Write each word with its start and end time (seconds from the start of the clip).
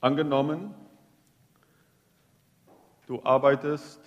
Angenommen, 0.00 0.74
du 3.06 3.22
arbeitest 3.22 4.00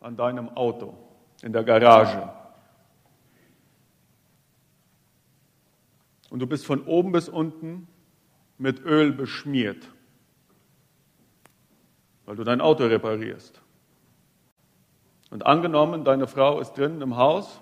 an 0.00 0.16
deinem 0.16 0.48
Auto 0.56 0.96
in 1.42 1.52
der 1.52 1.62
Garage. 1.62 2.30
Und 6.30 6.38
du 6.40 6.46
bist 6.46 6.64
von 6.64 6.84
oben 6.84 7.12
bis 7.12 7.28
unten 7.28 7.86
mit 8.56 8.80
Öl 8.84 9.12
beschmiert, 9.12 9.90
weil 12.24 12.36
du 12.36 12.44
dein 12.44 12.60
Auto 12.60 12.84
reparierst. 12.84 13.60
Und 15.30 15.44
angenommen, 15.44 16.04
deine 16.04 16.26
Frau 16.26 16.60
ist 16.60 16.72
drinnen 16.72 17.02
im 17.02 17.16
Haus 17.16 17.60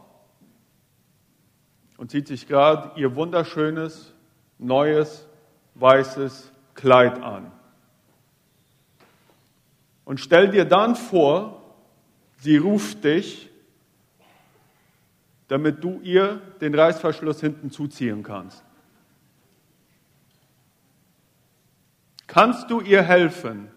und 1.96 2.10
zieht 2.10 2.28
sich 2.28 2.46
gerade 2.46 3.00
ihr 3.00 3.16
wunderschönes, 3.16 4.14
neues, 4.58 5.26
weißes 5.74 6.51
Kleid 6.82 7.22
an. 7.22 7.52
Und 10.04 10.18
stell 10.18 10.50
dir 10.50 10.64
dann 10.64 10.96
vor, 10.96 11.62
sie 12.38 12.56
ruft 12.56 13.04
dich, 13.04 13.48
damit 15.46 15.84
du 15.84 16.00
ihr 16.00 16.42
den 16.60 16.74
Reißverschluss 16.74 17.40
hinten 17.40 17.70
zuziehen 17.70 18.24
kannst. 18.24 18.64
Kannst 22.26 22.68
du 22.68 22.80
ihr 22.80 23.04
helfen? 23.04 23.70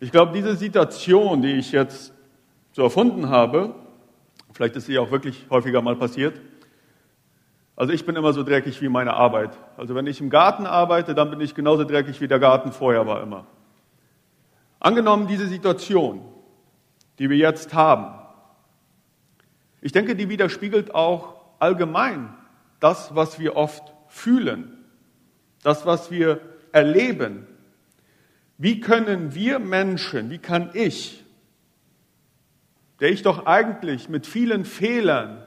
Ich 0.00 0.12
glaube, 0.12 0.34
diese 0.34 0.54
Situation, 0.54 1.40
die 1.40 1.52
ich 1.52 1.72
jetzt 1.72 2.12
so 2.72 2.82
erfunden 2.82 3.30
habe, 3.30 3.74
vielleicht 4.52 4.76
ist 4.76 4.84
sie 4.84 4.98
auch 4.98 5.10
wirklich 5.10 5.46
häufiger 5.48 5.80
mal 5.80 5.96
passiert, 5.96 6.38
also 7.78 7.92
ich 7.92 8.04
bin 8.04 8.16
immer 8.16 8.32
so 8.32 8.42
dreckig 8.42 8.82
wie 8.82 8.88
meine 8.88 9.14
Arbeit. 9.14 9.56
Also 9.76 9.94
wenn 9.94 10.08
ich 10.08 10.20
im 10.20 10.30
Garten 10.30 10.66
arbeite, 10.66 11.14
dann 11.14 11.30
bin 11.30 11.40
ich 11.40 11.54
genauso 11.54 11.84
dreckig 11.84 12.20
wie 12.20 12.26
der 12.26 12.40
Garten 12.40 12.72
vorher 12.72 13.06
war 13.06 13.22
immer. 13.22 13.46
Angenommen 14.80 15.28
diese 15.28 15.46
Situation, 15.46 16.20
die 17.20 17.30
wir 17.30 17.36
jetzt 17.36 17.74
haben, 17.74 18.18
ich 19.80 19.92
denke, 19.92 20.16
die 20.16 20.28
widerspiegelt 20.28 20.92
auch 20.92 21.36
allgemein 21.60 22.34
das, 22.80 23.14
was 23.14 23.38
wir 23.38 23.54
oft 23.54 23.94
fühlen, 24.08 24.84
das, 25.62 25.86
was 25.86 26.10
wir 26.10 26.40
erleben. 26.72 27.46
Wie 28.56 28.80
können 28.80 29.36
wir 29.36 29.60
Menschen, 29.60 30.30
wie 30.30 30.38
kann 30.38 30.70
ich, 30.72 31.24
der 32.98 33.10
ich 33.10 33.22
doch 33.22 33.46
eigentlich 33.46 34.08
mit 34.08 34.26
vielen 34.26 34.64
Fehlern 34.64 35.46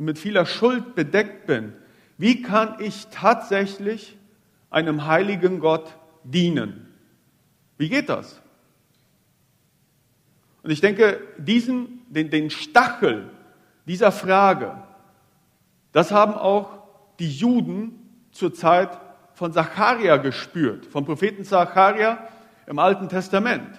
und 0.00 0.06
mit 0.06 0.18
vieler 0.18 0.46
Schuld 0.46 0.94
bedeckt 0.94 1.46
bin, 1.46 1.74
wie 2.16 2.40
kann 2.40 2.76
ich 2.78 3.08
tatsächlich 3.08 4.16
einem 4.70 5.04
heiligen 5.04 5.60
Gott 5.60 5.94
dienen? 6.24 6.88
Wie 7.76 7.90
geht 7.90 8.08
das? 8.08 8.40
Und 10.62 10.70
ich 10.70 10.80
denke, 10.80 11.20
diesen, 11.36 12.00
den, 12.08 12.30
den 12.30 12.48
Stachel 12.48 13.28
dieser 13.84 14.10
Frage, 14.10 14.82
das 15.92 16.12
haben 16.12 16.32
auch 16.32 16.78
die 17.18 17.30
Juden 17.30 17.92
zur 18.32 18.54
Zeit 18.54 18.98
von 19.34 19.52
Zacharia 19.52 20.16
gespürt, 20.16 20.86
vom 20.86 21.04
Propheten 21.04 21.44
Zacharia 21.44 22.26
im 22.66 22.78
Alten 22.78 23.10
Testament. 23.10 23.78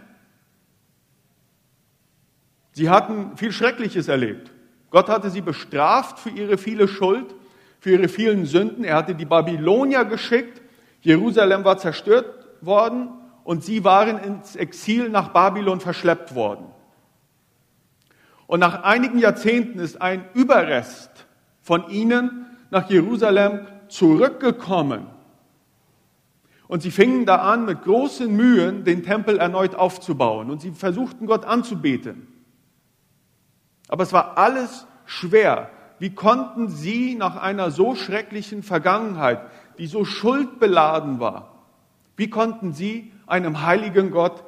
Sie 2.73 2.91
hatten 2.91 3.35
viel 3.37 3.51
Schreckliches 3.51 4.07
erlebt. 4.07 4.51
Gott 4.91 5.09
hatte 5.09 5.29
sie 5.29 5.41
bestraft 5.41 6.19
für 6.19 6.29
ihre 6.29 6.57
viele 6.57 6.87
Schuld, 6.87 7.33
für 7.79 7.91
ihre 7.91 8.09
vielen 8.09 8.45
Sünden. 8.45 8.83
Er 8.83 8.95
hatte 8.97 9.15
die 9.15 9.25
Babylonier 9.25 10.05
geschickt. 10.05 10.61
Jerusalem 11.01 11.63
war 11.63 11.77
zerstört 11.77 12.27
worden 12.59 13.09
und 13.43 13.63
sie 13.63 13.83
waren 13.83 14.19
ins 14.19 14.55
Exil 14.55 15.09
nach 15.09 15.29
Babylon 15.29 15.79
verschleppt 15.79 16.35
worden. 16.35 16.65
Und 18.47 18.59
nach 18.59 18.83
einigen 18.83 19.17
Jahrzehnten 19.17 19.79
ist 19.79 20.01
ein 20.01 20.25
Überrest 20.33 21.25
von 21.61 21.89
ihnen 21.89 22.45
nach 22.69 22.89
Jerusalem 22.89 23.65
zurückgekommen. 23.87 25.07
Und 26.67 26.81
sie 26.81 26.91
fingen 26.91 27.25
da 27.25 27.37
an, 27.37 27.65
mit 27.65 27.81
großen 27.83 28.33
Mühen 28.33 28.83
den 28.83 29.03
Tempel 29.03 29.39
erneut 29.39 29.75
aufzubauen. 29.75 30.51
Und 30.51 30.61
sie 30.61 30.71
versuchten 30.71 31.27
Gott 31.27 31.45
anzubeten. 31.45 32.27
Aber 33.87 34.03
es 34.03 34.13
war 34.13 34.37
alles 34.37 34.87
schwer. 35.11 35.69
Wie 35.99 36.15
konnten 36.15 36.69
sie 36.69 37.15
nach 37.15 37.35
einer 37.35 37.69
so 37.69 37.95
schrecklichen 37.95 38.63
Vergangenheit, 38.63 39.41
die 39.77 39.87
so 39.87 40.05
schuldbeladen 40.05 41.19
war, 41.19 41.51
wie 42.15 42.29
konnten 42.29 42.73
sie 42.73 43.11
einem 43.27 43.65
heiligen 43.65 44.11
Gott 44.11 44.43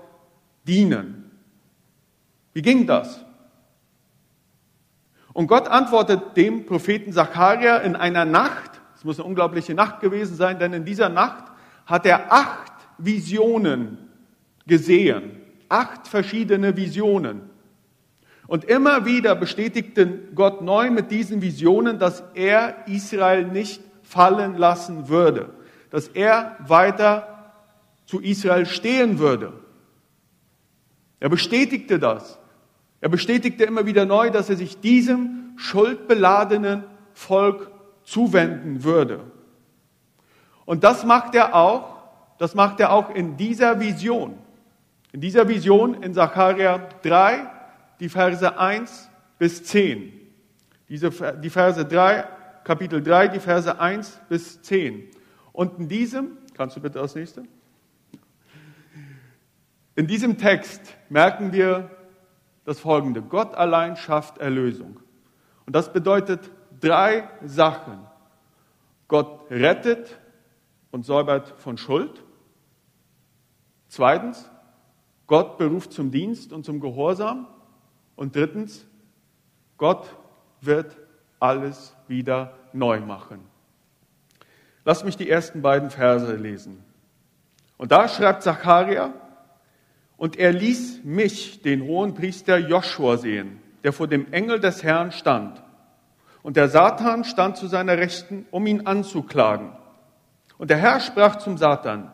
dienen? 0.68 1.31
Wie 2.53 2.62
ging 2.62 2.88
das? 2.88 3.23
Und 5.34 5.47
Gott 5.47 5.68
antwortet 5.68 6.38
dem 6.38 6.66
Propheten 6.66 7.12
Zacharia 7.12 7.78
in 7.78 7.96
einer 7.96 8.25
Nacht, 8.25 8.81
es 8.96 9.03
muss 9.03 9.19
eine 9.19 9.28
unglaubliche 9.28 9.73
Nacht 9.73 10.00
gewesen 10.00 10.35
sein, 10.35 10.59
denn 10.59 10.73
in 10.73 10.85
dieser 10.85 11.09
Nacht 11.09 11.46
hat 11.85 12.06
er 12.06 12.31
acht 12.31 12.73
Visionen 12.97 13.97
gesehen, 14.68 15.41
acht 15.68 16.07
verschiedene 16.07 16.78
Visionen. 16.78 17.53
Und 18.47 18.65
immer 18.65 19.05
wieder 19.05 19.35
bestätigte 19.35 20.07
Gott 20.35 20.61
neu 20.61 20.91
mit 20.91 21.11
diesen 21.11 21.41
Visionen, 21.41 21.99
dass 21.99 22.23
er 22.33 22.87
Israel 22.87 23.45
nicht 23.45 23.81
fallen 24.01 24.57
lassen 24.57 25.07
würde, 25.07 25.49
dass 25.89 26.07
er 26.09 26.57
weiter 26.59 27.51
zu 28.05 28.19
Israel 28.19 28.65
stehen 28.65 29.17
würde. 29.19 29.53
Er 31.19 31.29
bestätigte 31.29 31.99
das. 31.99 32.37
Er 32.99 33.09
bestätigte 33.09 33.63
immer 33.63 33.85
wieder 33.85 34.05
neu, 34.05 34.29
dass 34.29 34.49
er 34.49 34.57
sich 34.57 34.79
diesem 34.79 35.53
schuldbeladenen 35.55 36.83
Volk 37.13 37.71
zuwenden 38.03 38.83
würde. 38.83 39.21
Und 40.65 40.83
das 40.83 41.05
macht 41.05 41.35
er 41.35 41.55
auch, 41.55 42.03
das 42.37 42.55
macht 42.55 42.79
er 42.79 42.91
auch 42.91 43.09
in 43.09 43.37
dieser 43.37 43.79
Vision. 43.79 44.37
In 45.11 45.21
dieser 45.21 45.47
Vision 45.47 46.01
in 46.01 46.13
Sacharja 46.13 46.89
3, 47.03 47.47
die 48.03 48.09
Verse 48.09 48.58
1 48.58 49.09
bis 49.40 49.64
10. 49.64 50.12
Diese, 50.90 51.09
die 51.40 51.50
Verse 51.50 51.86
3, 51.86 52.28
Kapitel 52.66 53.02
3, 53.02 53.30
die 53.30 53.40
Verse 53.40 53.80
1 53.80 54.19
bis 54.28 54.62
10. 54.62 55.08
Und 55.53 55.80
in 55.80 55.88
diesem, 55.88 56.38
kannst 56.53 56.75
du 56.75 56.81
bitte 56.81 57.00
das 57.00 57.16
nächste? 57.16 57.44
In 59.96 60.06
diesem 60.06 60.38
Text 60.38 60.81
merken 61.08 61.53
wir 61.53 61.91
das 62.66 62.81
folgende. 62.81 63.22
Gott 63.22 63.56
allein 63.56 63.96
schafft 63.96 64.38
Erlösung. 64.38 65.00
Und 65.66 65.74
das 65.74 65.94
bedeutet 65.94 66.52
drei 66.81 67.30
Sachen. 67.41 68.00
Gott 69.08 69.50
rettet 69.50 70.20
und 70.91 71.06
säubert 71.06 71.53
von 71.58 71.78
Schuld. 71.78 72.22
Zweitens, 73.88 74.52
Gott 75.25 75.58
beruft 75.58 75.94
zum 75.94 76.12
Dienst 76.12 76.52
und 76.52 76.66
zum 76.66 76.81
Gehorsam. 76.81 77.47
Und 78.16 78.35
drittens, 78.35 78.85
Gott 79.78 80.06
wird 80.62 80.96
alles 81.40 81.96
wieder 82.07 82.53
neu 82.72 83.00
machen. 83.00 83.40
Lass 84.85 85.03
mich 85.03 85.18
die 85.18 85.29
ersten 85.29 85.62
beiden 85.62 85.90
Verse 85.90 86.35
lesen. 86.35 86.84
Und 87.78 87.91
da 87.91 88.07
schreibt 88.07 88.44
Zacharia, 88.44 89.13
und 90.18 90.38
er 90.38 90.53
ließ 90.53 91.03
mich, 91.03 91.62
den 91.62 91.84
hohen 91.84 92.13
Priester 92.13 92.57
Joshua, 92.57 93.18
sehen, 93.18 93.59
der 93.84 93.91
vor 93.91 94.07
dem 94.07 94.31
Engel 94.31 94.59
des 94.59 94.84
Herrn 94.84 95.12
stand. 95.12 95.62
Und 96.44 96.56
der 96.56 96.69
Satan 96.69 97.23
stand 97.23 97.57
zu 97.57 97.68
seiner 97.68 97.97
Rechten, 97.97 98.46
um 98.52 98.66
ihn 98.68 98.85
anzuklagen. 98.85 99.72
Und 100.58 100.70
der 100.70 100.78
Herr 100.78 100.99
sprach 100.99 101.37
zum 101.37 101.58
Satan, 101.58 102.11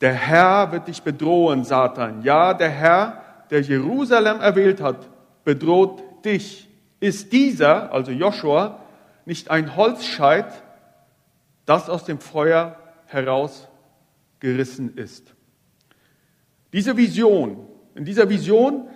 der 0.00 0.12
Herr 0.12 0.70
wird 0.70 0.88
dich 0.88 1.02
bedrohen, 1.02 1.64
Satan. 1.64 2.22
Ja, 2.22 2.54
der 2.54 2.70
Herr, 2.70 3.22
der 3.50 3.62
Jerusalem 3.62 4.40
erwählt 4.40 4.80
hat, 4.80 5.08
bedroht 5.44 6.24
dich. 6.24 6.68
Ist 7.00 7.32
dieser, 7.32 7.92
also 7.92 8.10
Joshua, 8.10 8.84
nicht 9.24 9.50
ein 9.50 9.76
Holzscheit, 9.76 10.62
das 11.64 11.88
aus 11.88 12.04
dem 12.04 12.18
Feuer 12.18 12.76
herausgerissen 13.06 14.96
ist? 14.96 15.34
Diese 16.72 16.96
Vision, 16.96 17.66
in 17.94 18.04
dieser 18.04 18.28
Vision 18.28 18.88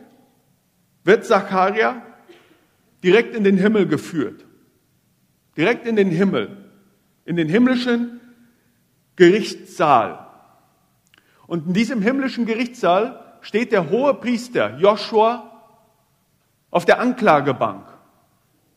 wird 1.04 1.24
Zacharia 1.24 2.02
direkt 3.02 3.34
in 3.34 3.44
den 3.44 3.56
Himmel 3.56 3.86
geführt. 3.86 4.44
Direkt 5.56 5.86
in 5.86 5.96
den 5.96 6.10
Himmel. 6.10 6.70
In 7.24 7.36
den 7.36 7.48
himmlischen 7.48 8.20
Gerichtssaal. 9.16 10.26
Und 11.46 11.66
in 11.68 11.72
diesem 11.72 12.02
himmlischen 12.02 12.46
Gerichtssaal 12.46 13.31
steht 13.42 13.72
der 13.72 13.90
hohe 13.90 14.14
Priester 14.14 14.76
Joshua 14.78 15.50
auf 16.70 16.84
der 16.84 17.00
Anklagebank. 17.00 17.86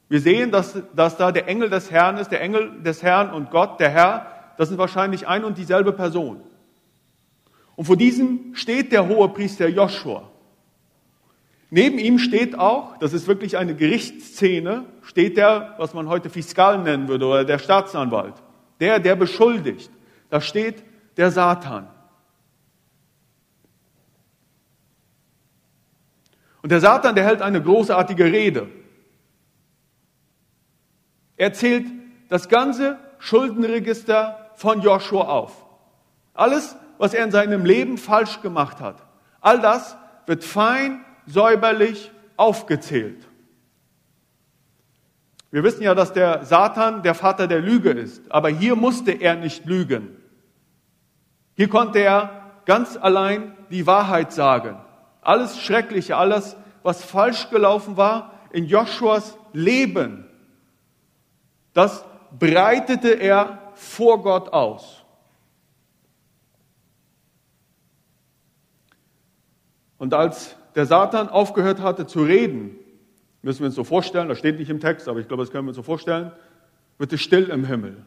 Wir 0.10 0.20
sehen, 0.20 0.52
dass, 0.52 0.78
dass 0.94 1.18
da 1.18 1.32
der 1.32 1.48
Engel 1.48 1.70
des 1.70 1.90
Herrn 1.90 2.18
ist, 2.18 2.30
der 2.30 2.42
Engel 2.42 2.82
des 2.84 3.02
Herrn 3.02 3.32
und 3.32 3.50
Gott, 3.50 3.80
der 3.80 3.90
Herr, 3.90 4.28
das 4.58 4.70
sind 4.70 4.78
wahrscheinlich 4.78 5.28
ein 5.28 5.44
und 5.44 5.58
dieselbe 5.58 5.94
Person. 5.94 6.42
Und 7.76 7.86
vor 7.86 7.98
diesem 7.98 8.54
steht 8.54 8.92
der 8.92 9.08
hohe 9.08 9.30
Priester 9.30 9.68
Joshua. 9.68 10.30
Neben 11.70 11.98
ihm 11.98 12.20
steht 12.20 12.58
auch, 12.58 12.98
das 13.00 13.14
ist 13.14 13.28
wirklich 13.28 13.58
eine 13.58 13.76
Gerichtsszene, 13.76 14.86
steht 15.02 15.38
der, 15.38 15.76
was 15.78 15.94
man 15.94 16.08
heute 16.08 16.30
Fiskal 16.30 16.78
nennen 16.80 17.08
würde, 17.08 17.26
oder 17.26 17.44
der 17.44 17.60
Staatsanwalt. 17.60 18.36
Der, 18.80 19.00
der 19.00 19.16
beschuldigt. 19.16 19.90
Da 20.30 20.42
steht 20.42 20.84
der 21.18 21.32
Satan. 21.32 21.88
Und 26.66 26.72
der 26.72 26.80
Satan, 26.80 27.14
der 27.14 27.26
hält 27.26 27.44
eine 27.44 27.62
großartige 27.62 28.26
Rede. 28.26 28.68
Er 31.38 31.54
zählt 31.54 31.86
das 32.28 32.50
ganze 32.50 32.98
Schuldenregister 33.20 34.50
von 34.56 34.82
Joshua 34.82 35.26
auf. 35.26 35.64
Alles, 36.34 36.76
was 36.98 37.14
er 37.14 37.24
in 37.24 37.30
seinem 37.30 37.66
Leben 37.66 38.00
falsch 38.00 38.42
gemacht 38.42 38.82
hat. 38.82 38.96
All 39.42 39.62
das 39.62 39.96
wird 40.26 40.44
fein, 40.44 41.06
säuberlich 41.28 42.12
aufgezählt. 42.36 43.28
Wir 45.52 45.62
wissen 45.62 45.84
ja, 45.84 45.94
dass 45.94 46.14
der 46.14 46.46
Satan 46.46 47.04
der 47.04 47.14
Vater 47.14 47.46
der 47.46 47.62
Lüge 47.62 47.92
ist, 47.92 48.32
aber 48.32 48.50
hier 48.50 48.76
musste 48.76 49.12
er 49.12 49.36
nicht 49.36 49.68
lügen. 49.68 50.18
Hier 51.54 51.70
konnte 51.70 52.00
er 52.00 52.64
ganz 52.66 52.98
allein 52.98 53.56
die 53.70 53.86
Wahrheit 53.86 54.34
sagen. 54.34 54.80
Alles 55.25 55.60
Schreckliche, 55.60 56.18
alles, 56.18 56.56
was 56.83 57.04
falsch 57.04 57.50
gelaufen 57.50 57.98
war 57.98 58.33
in 58.51 58.66
Joshuas 58.66 59.38
Leben, 59.54 60.30
das 61.74 62.06
breitete 62.38 63.10
er 63.10 63.72
vor 63.74 64.22
Gott 64.22 64.54
aus. 64.54 65.04
Und 69.98 70.13
als 70.13 70.56
der 70.75 70.86
Satan 70.86 71.30
aufgehört 71.30 71.81
hatte 71.81 72.06
zu 72.06 72.22
reden, 72.22 72.77
müssen 73.42 73.62
wir 73.62 73.68
uns 73.68 73.75
so 73.75 73.83
vorstellen, 73.83 74.30
das 74.30 74.38
steht 74.38 74.60
nicht 74.60 74.69
im 74.69 74.80
Text, 74.80 75.07
aber 75.07 75.19
ich 75.19 75.27
glaube, 75.27 75.42
das 75.42 75.51
können 75.51 75.66
wir 75.66 75.69
uns 75.69 75.77
so 75.77 75.83
vorstellen, 75.83 76.31
wird 77.00 77.13
es 77.13 77.22
still 77.22 77.45
im 77.45 77.66
Himmel. 77.66 78.06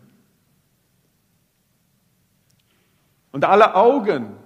Und 3.33 3.45
alle 3.45 3.75
Augen 3.75 4.37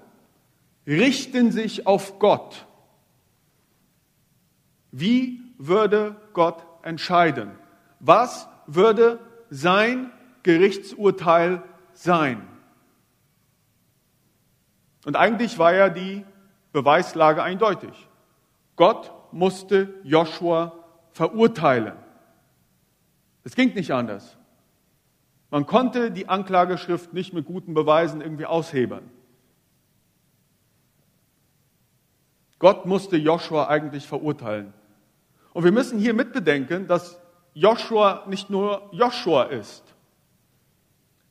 richten 0.87 1.53
sich 1.53 1.87
auf 1.87 2.19
Gott. 2.19 2.67
Wie 4.91 5.41
würde 5.59 6.17
Gott 6.33 6.67
entscheiden? 6.83 7.53
Was 8.01 8.49
würde 8.67 9.21
sein 9.49 10.11
Gerichtsurteil 10.43 11.63
sein? 11.93 12.47
Und 15.05 15.17
eigentlich 15.17 15.59
war 15.59 15.75
ja 15.75 15.89
die 15.89 16.25
Beweislage 16.73 17.43
eindeutig. 17.43 18.09
Gott 18.77 19.13
musste 19.33 19.95
Joshua 20.05 20.73
verurteilen. 21.13 21.95
Es 23.45 23.55
ging 23.55 23.75
nicht 23.75 23.93
anders. 23.93 24.37
Man 25.51 25.67
konnte 25.67 26.11
die 26.11 26.29
Anklageschrift 26.29 27.13
nicht 27.13 27.35
mit 27.35 27.45
guten 27.45 27.75
Beweisen 27.75 28.21
irgendwie 28.21 28.47
aushebeln. 28.47 29.11
Gott 32.63 32.87
musste 32.87 33.17
Joshua 33.17 33.67
eigentlich 33.67 34.07
verurteilen. 34.07 34.73
Und 35.53 35.65
wir 35.65 35.73
müssen 35.73 35.99
hier 35.99 36.15
mitbedenken, 36.15 36.87
dass 36.87 37.19
Joshua 37.55 38.23
nicht 38.29 38.51
nur 38.51 38.89
Joshua 38.93 39.47
ist. 39.47 39.83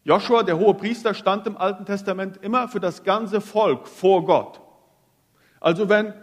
Joshua, 0.03 0.43
der 0.43 0.59
hohe 0.59 0.73
Priester, 0.73 1.13
stand 1.13 1.47
im 1.47 1.55
Alten 1.55 1.85
Testament 1.85 2.35
immer 2.41 2.67
für 2.67 2.81
das 2.81 3.05
ganze 3.05 3.39
Volk 3.39 3.87
vor 3.87 4.25
Gott. 4.25 4.59
Also 5.61 5.87
wenn 5.87 6.13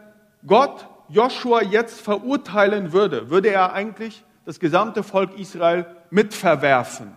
Gott 0.46 0.87
Joshua 1.08 1.62
jetzt 1.62 2.02
verurteilen 2.02 2.93
würde, 2.93 3.31
würde 3.31 3.49
er 3.49 3.72
eigentlich 3.72 4.22
das 4.44 4.61
gesamte 4.61 5.02
Volk 5.02 5.38
Israel 5.38 5.87
mitverwerfen. 6.11 7.16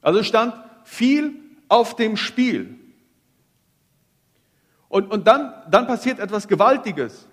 Also 0.00 0.22
stand 0.22 0.54
viel 0.84 1.34
auf 1.66 1.96
dem 1.96 2.16
Spiel. 2.16 2.78
Und, 4.94 5.10
und 5.10 5.26
dann, 5.26 5.52
dann 5.68 5.88
passiert 5.88 6.20
etwas 6.20 6.46
Gewaltiges. 6.46 7.26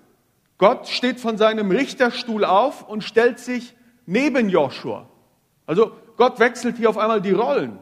Gott 0.58 0.88
steht 0.88 1.20
von 1.20 1.36
seinem 1.36 1.70
Richterstuhl 1.70 2.44
auf 2.44 2.88
und 2.88 3.04
stellt 3.04 3.38
sich 3.38 3.76
neben 4.04 4.48
Joshua. 4.48 5.06
Also 5.66 5.92
Gott 6.16 6.40
wechselt 6.40 6.76
hier 6.76 6.90
auf 6.90 6.98
einmal 6.98 7.20
die 7.20 7.30
Rollen. 7.30 7.78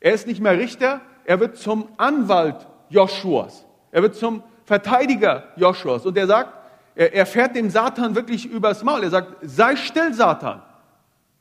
Er 0.00 0.14
ist 0.14 0.26
nicht 0.26 0.40
mehr 0.40 0.58
Richter, 0.58 1.00
er 1.24 1.38
wird 1.38 1.56
zum 1.56 1.88
Anwalt 1.98 2.66
Joshuas. 2.88 3.64
Er 3.92 4.02
wird 4.02 4.16
zum 4.16 4.42
Verteidiger 4.64 5.44
Joshuas. 5.54 6.04
Und 6.04 6.18
er 6.18 6.26
sagt, 6.26 6.52
er, 6.96 7.14
er 7.14 7.26
fährt 7.26 7.54
dem 7.54 7.70
Satan 7.70 8.16
wirklich 8.16 8.44
übers 8.44 8.82
Maul. 8.82 9.04
Er 9.04 9.10
sagt, 9.10 9.36
sei 9.42 9.76
still, 9.76 10.12
Satan. 10.12 10.62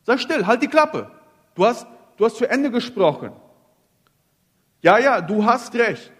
Sei 0.03 0.19
still, 0.19 0.45
halt 0.45 0.61
die 0.61 0.67
Klappe. 0.67 1.09
Du 1.55 1.65
hast 1.65 1.87
Du 2.21 2.25
hast 2.25 2.37
zu 2.37 2.47
Ende 2.47 2.69
gesprochen. 2.69 3.31
Ja, 4.83 4.99
ja, 4.99 5.21
du 5.21 5.43
hast 5.43 5.73
recht. 5.73 6.11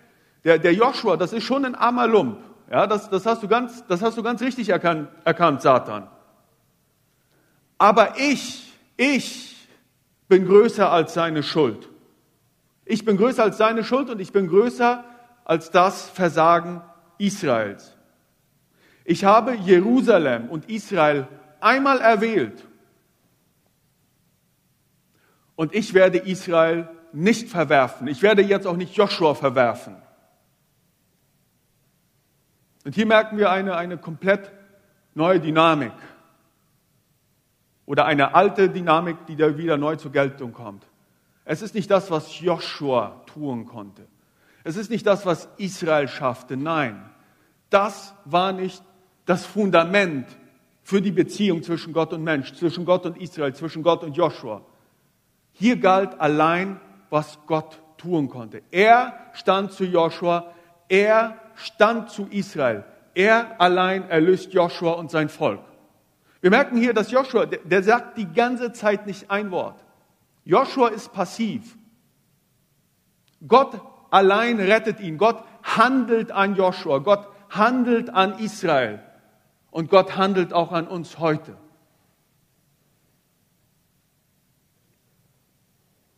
Der, 0.44 0.58
der 0.58 0.74
Joshua, 0.74 1.18
das 1.18 1.34
ist 1.34 1.44
schon 1.44 1.66
ein 1.66 1.76
armer 1.76 2.08
Lump. 2.08 2.40
Ja, 2.70 2.88
das, 2.88 3.10
das, 3.10 3.26
hast 3.26 3.44
du 3.44 3.48
ganz, 3.48 3.86
das 3.88 4.02
hast 4.02 4.18
du 4.18 4.24
ganz 4.24 4.42
richtig 4.42 4.70
erkannt, 4.70 5.10
erkannt, 5.26 5.62
Satan. 5.62 6.08
Aber 7.78 8.18
ich, 8.18 8.72
ich 8.96 9.68
bin 10.28 10.46
größer 10.46 10.90
als 10.90 11.14
seine 11.14 11.44
Schuld. 11.44 11.90
Ich 12.86 13.04
bin 13.06 13.18
größer 13.18 13.44
als 13.44 13.58
seine 13.58 13.84
Schuld 13.84 14.10
und 14.10 14.20
ich 14.20 14.32
bin 14.32 14.48
größer 14.48 15.04
als 15.44 15.72
das 15.72 16.10
Versagen 16.10 16.82
Israels. 17.18 17.96
Ich 19.04 19.26
habe 19.26 19.56
Jerusalem 19.56 20.50
und 20.50 20.70
Israel 20.70 21.28
einmal 21.60 22.00
erwählt 22.00 22.66
und 25.56 25.76
ich 25.76 25.94
werde 25.94 26.20
Israel 26.20 26.90
nicht 27.14 27.50
verwerfen. 27.50 28.08
Ich 28.08 28.22
werde 28.22 28.42
jetzt 28.42 28.66
auch 28.66 28.78
nicht 28.78 28.96
Joshua 28.96 29.36
verwerfen. 29.36 29.96
Und 32.86 32.96
hier 32.96 33.06
merken 33.06 33.38
wir 33.38 33.52
eine, 33.52 33.76
eine 33.76 33.98
komplett 33.98 34.52
neue 35.14 35.40
Dynamik. 35.40 35.94
Oder 37.86 38.06
eine 38.06 38.34
alte 38.36 38.70
Dynamik, 38.70 39.26
die 39.28 39.36
da 39.36 39.58
wieder 39.58 39.78
neu 39.78 39.96
zur 39.96 40.12
Geltung 40.12 40.54
kommt. 40.54 40.86
Es 41.46 41.62
ist 41.62 41.76
nicht 41.76 41.92
das, 41.92 42.10
was 42.12 42.40
Joshua 42.40 43.22
tun 43.26 43.66
konnte. 43.66 44.08
Es 44.64 44.78
ist 44.78 44.90
nicht 44.90 45.06
das, 45.06 45.26
was 45.26 45.50
Israel 45.58 46.08
schaffte. 46.08 46.56
Nein, 46.56 47.04
das 47.70 48.14
war 48.26 48.54
nicht 48.54 48.84
das 49.26 49.46
Fundament 49.46 50.28
für 50.84 51.02
die 51.02 51.12
Beziehung 51.12 51.64
zwischen 51.64 51.94
Gott 51.94 52.14
und 52.14 52.24
Mensch, 52.24 52.54
zwischen 52.54 52.86
Gott 52.86 53.06
und 53.06 53.18
Israel, 53.18 53.54
zwischen 53.54 53.84
Gott 53.84 54.04
und 54.04 54.16
Joshua. 54.16 54.62
Hier 55.54 55.78
galt 55.78 56.20
allein, 56.20 56.80
was 57.10 57.40
Gott 57.46 57.82
tun 57.98 58.30
konnte. 58.30 58.62
Er 58.72 59.14
stand 59.34 59.74
zu 59.74 59.86
Joshua, 59.86 60.54
er 60.88 61.41
stand 61.62 62.10
zu 62.10 62.28
Israel. 62.30 62.84
Er 63.14 63.60
allein 63.60 64.10
erlöst 64.10 64.54
Joshua 64.54 64.94
und 64.94 65.12
sein 65.12 65.30
Volk. 65.30 65.62
Wir 66.42 66.50
merken 66.50 66.78
hier, 66.78 66.94
dass 66.94 67.12
Joshua, 67.12 67.46
der, 67.46 67.84
sagt 67.84 68.18
die 68.18 68.32
ganze 68.32 68.72
Zeit 68.74 69.06
nicht 69.06 69.30
ein 69.30 69.52
Wort. 69.52 69.84
Joshua 70.44 70.88
ist 70.88 71.14
passiv. 71.14 71.78
Gott 73.48 73.80
allein 74.10 74.60
rettet 74.60 75.00
ihn. 75.00 75.18
Gott 75.18 75.44
handelt 75.62 76.32
an 76.32 76.56
Joshua. 76.56 76.98
Gott 77.00 77.28
handelt 77.50 78.10
an 78.10 78.40
Israel. 78.40 79.00
Und 79.70 79.90
Gott 79.90 80.18
handelt 80.18 80.52
auch 80.54 80.72
an 80.72 80.88
uns 80.88 81.20
heute. 81.20 81.56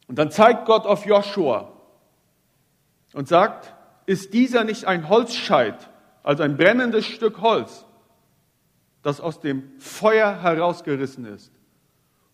Und 0.07 0.19
dann 0.19 0.31
zeigt 0.31 0.65
Gott 0.65 0.85
auf 0.85 1.05
Joshua 1.05 1.71
und 3.13 3.27
sagt, 3.27 3.73
ist 4.05 4.33
dieser 4.33 4.63
nicht 4.63 4.85
ein 4.85 5.09
Holzscheit, 5.09 5.89
also 6.23 6.43
ein 6.43 6.57
brennendes 6.57 7.05
Stück 7.05 7.41
Holz, 7.41 7.85
das 9.01 9.21
aus 9.21 9.39
dem 9.39 9.79
Feuer 9.79 10.41
herausgerissen 10.41 11.25
ist? 11.25 11.51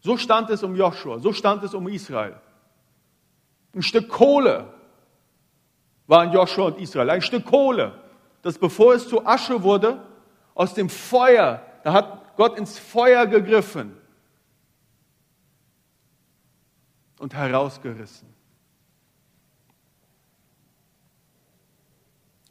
So 0.02 0.18
stand 0.18 0.50
es 0.50 0.64
um 0.64 0.76
Joshua, 0.76 1.20
so 1.20 1.34
stand 1.34 1.64
es 1.64 1.74
um 1.74 1.88
Israel. 1.88 2.40
Ein 3.76 3.82
Stück 3.82 4.10
Kohle 4.10 4.74
waren 6.08 6.32
Joshua 6.32 6.68
und 6.68 6.80
Israel, 6.80 7.10
ein 7.10 7.22
Stück 7.22 7.46
Kohle, 7.46 7.94
das 8.42 8.58
bevor 8.58 8.94
es 8.94 9.08
zu 9.08 9.26
Asche 9.26 9.62
wurde, 9.62 10.02
aus 10.56 10.74
dem 10.74 10.90
Feuer, 10.90 11.62
da 11.84 11.94
hat 11.94 12.36
Gott 12.36 12.58
ins 12.58 12.80
Feuer 12.80 13.28
gegriffen 13.28 13.96
und 17.20 17.34
herausgerissen. 17.34 18.28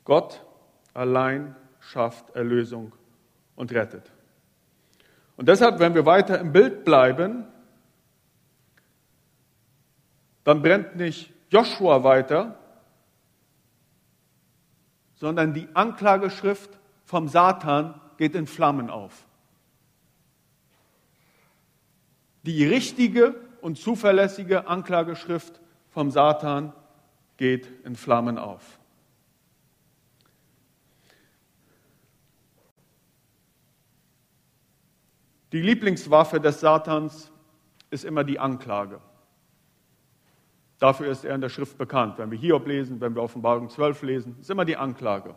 Gott 0.09 0.43
allein 0.95 1.55
schafft 1.81 2.31
Erlösung 2.31 2.95
und 3.55 3.73
rettet. 3.73 4.11
Und 5.37 5.50
deshalb, 5.50 5.81
wenn 5.81 5.95
wir 5.95 6.07
weiter 6.07 6.38
im 6.38 6.50
Bild 6.50 6.87
bleiben, 6.87 7.45
dann 10.45 10.62
brennt 10.62 10.97
nicht 10.97 11.31
Joshua 11.50 12.05
weiter, 12.05 12.59
sondern 15.17 15.53
die 15.53 15.69
Anklageschrift 15.75 16.71
vom 17.05 17.29
Satan 17.29 18.00
geht 18.17 18.35
in 18.35 18.47
Flammen 18.47 18.88
auf. 18.88 19.27
Die 22.45 22.67
richtige 22.67 23.35
und 23.61 23.77
zuverlässige 23.77 24.69
Anklageschrift 24.69 25.61
vom 25.91 26.11
Satan 26.11 26.73
geht 27.37 27.69
in 27.85 27.95
Flammen 27.95 28.38
auf. 28.38 28.78
Die 35.52 35.62
Lieblingswaffe 35.62 36.40
des 36.40 36.61
Satans 36.61 37.33
ist 37.90 38.05
immer 38.05 38.25
die 38.25 38.38
Anklage. 38.38 39.00
Dafür 40.78 41.09
ist 41.09 41.25
er 41.25 41.35
in 41.35 41.40
der 41.40 41.49
Schrift 41.49 41.76
bekannt. 41.78 42.19
Wenn 42.19 42.31
wir 42.31 42.38
Hiob 42.38 42.67
lesen, 42.67 43.00
wenn 43.00 43.14
wir 43.14 43.23
Offenbarung 43.23 43.69
12 43.69 44.02
lesen, 44.02 44.37
ist 44.40 44.50
immer 44.50 44.64
die 44.64 44.76
Anklage. 44.76 45.35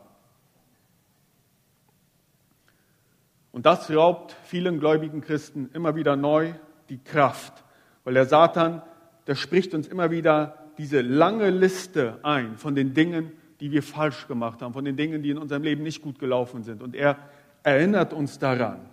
Und 3.52 3.66
das 3.66 3.90
raubt 3.92 4.36
vielen 4.44 4.80
gläubigen 4.80 5.22
Christen 5.22 5.70
immer 5.74 5.96
wieder 5.96 6.16
neu 6.16 6.54
die 6.90 7.00
Kraft, 7.00 7.64
weil 8.04 8.14
der 8.14 8.26
Satan, 8.26 8.82
der 9.28 9.36
spricht 9.36 9.74
uns 9.74 9.88
immer 9.88 10.12
wieder 10.12 10.58
diese 10.78 11.02
lange 11.02 11.50
Liste 11.50 12.20
ein 12.24 12.58
von 12.58 12.76
den 12.76 12.94
Dingen, 12.94 13.32
die 13.60 13.72
wir 13.72 13.84
falsch 13.84 14.28
gemacht 14.28 14.62
haben, 14.62 14.74
von 14.74 14.86
den 14.86 14.96
Dingen, 14.96 15.22
die 15.22 15.32
in 15.32 15.38
unserem 15.38 15.64
Leben 15.64 15.84
nicht 15.84 16.02
gut 16.02 16.18
gelaufen 16.18 16.64
sind. 16.64 16.82
Und 16.82 16.96
er 16.96 17.18
erinnert 17.64 18.14
uns 18.14 18.40
daran. 18.40 18.90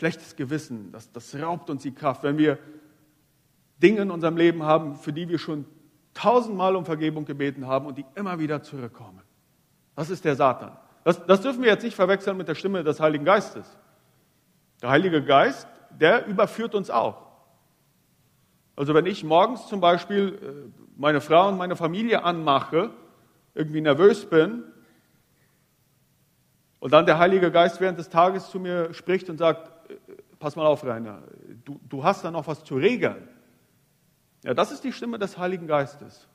Schlechtes 0.00 0.34
Gewissen, 0.34 0.92
das, 0.92 1.12
das 1.12 1.34
raubt 1.34 1.68
uns 1.68 1.82
die 1.82 1.92
Kraft. 1.92 2.22
Wenn 2.22 2.38
wir 2.38 2.56
Dinge 3.82 4.00
in 4.00 4.10
unserem 4.10 4.38
Leben 4.38 4.62
haben, 4.62 4.94
für 4.94 5.12
die 5.12 5.28
wir 5.28 5.38
schon 5.38 5.66
tausendmal 6.14 6.74
um 6.74 6.86
Vergebung 6.86 7.26
gebeten 7.26 7.66
haben 7.66 7.84
und 7.84 7.98
die 7.98 8.06
immer 8.14 8.38
wieder 8.38 8.62
zurückkommen. 8.62 9.20
Das 9.94 10.08
ist 10.08 10.24
der 10.24 10.36
Satan. 10.36 10.74
Das, 11.04 11.26
das 11.26 11.42
dürfen 11.42 11.62
wir 11.62 11.68
jetzt 11.68 11.82
nicht 11.82 11.96
verwechseln 11.96 12.38
mit 12.38 12.48
der 12.48 12.54
Stimme 12.54 12.82
des 12.82 12.98
Heiligen 12.98 13.26
Geistes. 13.26 13.66
Der 14.80 14.88
Heilige 14.88 15.22
Geist, 15.22 15.68
der 15.90 16.24
überführt 16.24 16.74
uns 16.74 16.88
auch. 16.88 17.26
Also 18.76 18.94
wenn 18.94 19.04
ich 19.04 19.22
morgens 19.22 19.66
zum 19.66 19.82
Beispiel 19.82 20.38
äh, 20.42 20.80
meine 20.96 21.20
Frau 21.20 21.48
und 21.48 21.58
meine 21.58 21.76
Familie 21.76 22.24
anmache, 22.24 22.88
irgendwie 23.54 23.82
nervös 23.82 24.24
bin, 24.24 24.64
und 26.78 26.94
dann 26.94 27.04
der 27.04 27.18
Heilige 27.18 27.50
Geist 27.50 27.82
während 27.82 27.98
des 27.98 28.08
Tages 28.08 28.48
zu 28.48 28.58
mir 28.58 28.94
spricht 28.94 29.28
und 29.28 29.36
sagt, 29.36 29.70
pass 30.38 30.56
mal 30.56 30.66
auf, 30.66 30.84
Rainer, 30.84 31.22
du, 31.64 31.80
du 31.88 32.04
hast 32.04 32.24
da 32.24 32.30
noch 32.30 32.46
was 32.46 32.64
zu 32.64 32.76
regeln. 32.76 33.28
Ja, 34.42 34.54
das 34.54 34.72
ist 34.72 34.84
die 34.84 34.92
Stimme 34.92 35.18
des 35.18 35.38
Heiligen 35.38 35.66
Geistes. 35.66 36.26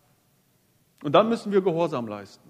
Und 1.03 1.13
dann 1.13 1.29
müssen 1.29 1.51
wir 1.51 1.61
Gehorsam 1.61 2.07
leisten. 2.07 2.49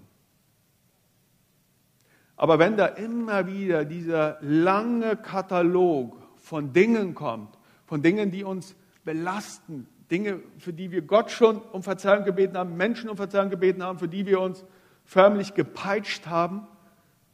Aber 2.37 2.59
wenn 2.59 2.75
da 2.75 2.87
immer 2.87 3.47
wieder 3.47 3.85
dieser 3.85 4.37
lange 4.41 5.15
Katalog 5.15 6.21
von 6.35 6.73
Dingen 6.73 7.15
kommt, 7.15 7.57
von 7.85 8.01
Dingen, 8.01 8.31
die 8.31 8.43
uns 8.43 8.75
belasten, 9.05 9.87
Dinge, 10.11 10.41
für 10.57 10.73
die 10.73 10.91
wir 10.91 11.01
Gott 11.01 11.31
schon 11.31 11.61
um 11.61 11.81
Verzeihung 11.81 12.25
gebeten 12.25 12.57
haben, 12.57 12.75
Menschen 12.75 13.09
um 13.09 13.17
Verzeihung 13.17 13.49
gebeten 13.49 13.81
haben, 13.81 13.97
für 13.99 14.07
die 14.07 14.25
wir 14.25 14.39
uns 14.41 14.65
förmlich 15.05 15.53
gepeitscht 15.53 16.27
haben, 16.27 16.67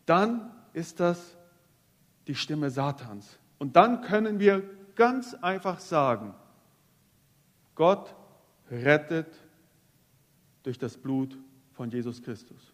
dann 0.05 0.51
ist 0.73 0.99
das 0.99 1.37
die 2.27 2.35
Stimme 2.35 2.69
Satans. 2.69 3.39
Und 3.61 3.75
dann 3.75 4.01
können 4.01 4.39
wir 4.39 4.63
ganz 4.95 5.35
einfach 5.35 5.79
sagen, 5.79 6.33
Gott 7.75 8.15
rettet 8.71 9.27
durch 10.63 10.79
das 10.79 10.97
Blut 10.97 11.37
von 11.73 11.91
Jesus 11.91 12.23
Christus. 12.23 12.73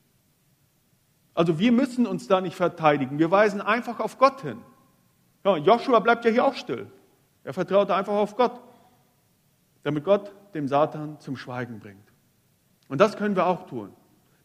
Also 1.33 1.59
wir 1.59 1.73
müssen 1.73 2.07
uns 2.07 2.29
da 2.29 2.39
nicht 2.39 2.55
verteidigen. 2.55 3.19
Wir 3.19 3.29
weisen 3.29 3.59
einfach 3.59 3.99
auf 3.99 4.17
Gott 4.17 4.39
hin. 4.39 4.59
Ja, 5.43 5.57
Joshua 5.57 5.99
bleibt 5.99 6.23
ja 6.23 6.31
hier 6.31 6.45
auch 6.45 6.53
still. 6.53 6.89
Er 7.43 7.51
vertraut 7.51 7.91
einfach 7.91 8.13
auf 8.13 8.37
Gott, 8.37 8.57
damit 9.83 10.05
Gott 10.05 10.31
dem 10.53 10.69
Satan 10.69 11.19
zum 11.19 11.35
Schweigen 11.35 11.81
bringt. 11.81 12.13
Und 12.87 13.01
das 13.01 13.17
können 13.17 13.35
wir 13.35 13.47
auch 13.47 13.67
tun. 13.67 13.91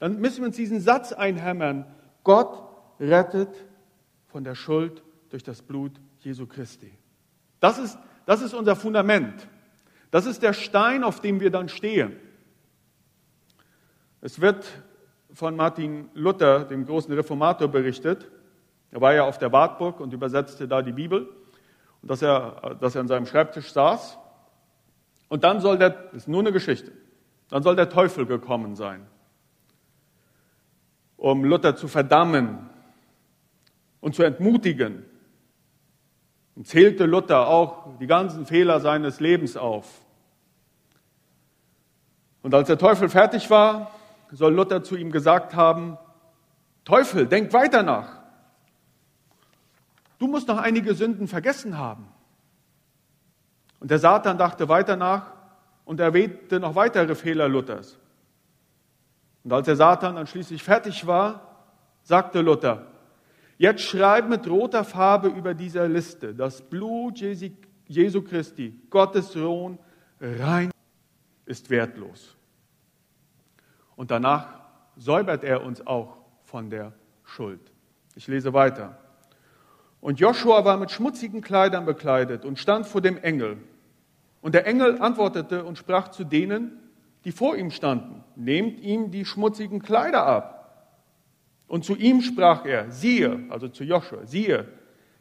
Dann 0.00 0.18
müssen 0.18 0.38
wir 0.38 0.46
uns 0.46 0.56
diesen 0.56 0.80
Satz 0.80 1.12
einhämmern. 1.12 1.86
Gott 2.24 2.64
rettet 2.98 3.54
von 4.26 4.42
der 4.42 4.56
Schuld 4.56 5.04
durch 5.30 5.44
das 5.44 5.62
Blut 5.62 6.00
Jesu 6.24 6.46
Christi. 6.46 6.92
Das 7.60 7.78
ist, 7.78 7.98
das 8.26 8.42
ist 8.42 8.54
unser 8.54 8.76
Fundament. 8.76 9.48
Das 10.10 10.26
ist 10.26 10.42
der 10.42 10.52
Stein, 10.52 11.04
auf 11.04 11.20
dem 11.20 11.40
wir 11.40 11.50
dann 11.50 11.68
stehen. 11.68 12.16
Es 14.20 14.40
wird 14.40 14.66
von 15.32 15.56
Martin 15.56 16.08
Luther, 16.14 16.64
dem 16.64 16.84
großen 16.84 17.12
Reformator, 17.14 17.68
berichtet. 17.68 18.30
Er 18.90 19.00
war 19.00 19.14
ja 19.14 19.24
auf 19.24 19.38
der 19.38 19.52
Wartburg 19.52 20.00
und 20.00 20.12
übersetzte 20.12 20.68
da 20.68 20.82
die 20.82 20.92
Bibel. 20.92 21.28
Und 22.02 22.10
dass 22.10 22.20
er, 22.20 22.76
dass 22.80 22.94
er 22.94 23.00
an 23.00 23.08
seinem 23.08 23.26
Schreibtisch 23.26 23.72
saß. 23.72 24.18
Und 25.28 25.44
dann 25.44 25.60
soll 25.60 25.78
der, 25.78 25.90
das 25.90 26.14
ist 26.14 26.28
nur 26.28 26.40
eine 26.40 26.52
Geschichte, 26.52 26.92
dann 27.48 27.62
soll 27.62 27.74
der 27.74 27.88
Teufel 27.88 28.26
gekommen 28.26 28.76
sein, 28.76 29.06
um 31.16 31.44
Luther 31.44 31.74
zu 31.74 31.88
verdammen 31.88 32.68
und 34.00 34.14
zu 34.14 34.24
entmutigen. 34.24 35.06
Und 36.54 36.66
zählte 36.66 37.06
Luther 37.06 37.48
auch 37.48 37.98
die 37.98 38.06
ganzen 38.06 38.46
Fehler 38.46 38.80
seines 38.80 39.20
Lebens 39.20 39.56
auf. 39.56 39.86
Und 42.42 42.54
als 42.54 42.66
der 42.66 42.78
Teufel 42.78 43.08
fertig 43.08 43.48
war, 43.50 43.90
soll 44.30 44.54
Luther 44.54 44.82
zu 44.82 44.96
ihm 44.96 45.12
gesagt 45.12 45.54
haben, 45.54 45.98
Teufel, 46.84 47.26
denk 47.26 47.52
weiter 47.52 47.82
nach. 47.82 48.20
Du 50.18 50.26
musst 50.26 50.48
noch 50.48 50.58
einige 50.58 50.94
Sünden 50.94 51.28
vergessen 51.28 51.78
haben. 51.78 52.08
Und 53.80 53.90
der 53.90 53.98
Satan 53.98 54.38
dachte 54.38 54.68
weiter 54.68 54.96
nach 54.96 55.32
und 55.84 56.00
erwähnte 56.00 56.60
noch 56.60 56.74
weitere 56.74 57.14
Fehler 57.14 57.48
Luthers. 57.48 57.98
Und 59.44 59.52
als 59.52 59.66
der 59.66 59.76
Satan 59.76 60.16
dann 60.16 60.26
schließlich 60.26 60.62
fertig 60.62 61.06
war, 61.06 61.40
sagte 62.02 62.40
Luther, 62.40 62.86
jetzt 63.62 63.82
schreib 63.82 64.28
mit 64.28 64.48
roter 64.48 64.82
Farbe 64.82 65.28
über 65.28 65.54
dieser 65.54 65.86
Liste, 65.88 66.34
das 66.34 66.62
Blut 66.62 67.20
Jesu 67.86 68.22
Christi, 68.22 68.76
Gottes 68.90 69.32
Sohn, 69.32 69.78
rein 70.20 70.72
ist 71.46 71.70
wertlos. 71.70 72.36
Und 73.94 74.10
danach 74.10 74.48
säubert 74.96 75.44
er 75.44 75.62
uns 75.62 75.86
auch 75.86 76.16
von 76.42 76.70
der 76.70 76.92
Schuld. 77.22 77.60
Ich 78.16 78.26
lese 78.26 78.52
weiter. 78.52 78.98
Und 80.00 80.18
Joshua 80.18 80.64
war 80.64 80.76
mit 80.76 80.90
schmutzigen 80.90 81.40
Kleidern 81.40 81.86
bekleidet 81.86 82.44
und 82.44 82.58
stand 82.58 82.88
vor 82.88 83.00
dem 83.00 83.16
Engel. 83.16 83.58
Und 84.40 84.56
der 84.56 84.66
Engel 84.66 85.00
antwortete 85.00 85.64
und 85.64 85.78
sprach 85.78 86.08
zu 86.08 86.24
denen, 86.24 86.80
die 87.24 87.30
vor 87.30 87.56
ihm 87.56 87.70
standen, 87.70 88.24
nehmt 88.34 88.80
ihm 88.80 89.12
die 89.12 89.24
schmutzigen 89.24 89.80
Kleider 89.80 90.26
ab. 90.26 90.61
Und 91.72 91.86
zu 91.86 91.96
ihm 91.96 92.20
sprach 92.20 92.66
er, 92.66 92.90
siehe, 92.90 93.44
also 93.48 93.66
zu 93.66 93.82
Joshua, 93.82 94.26
siehe, 94.26 94.68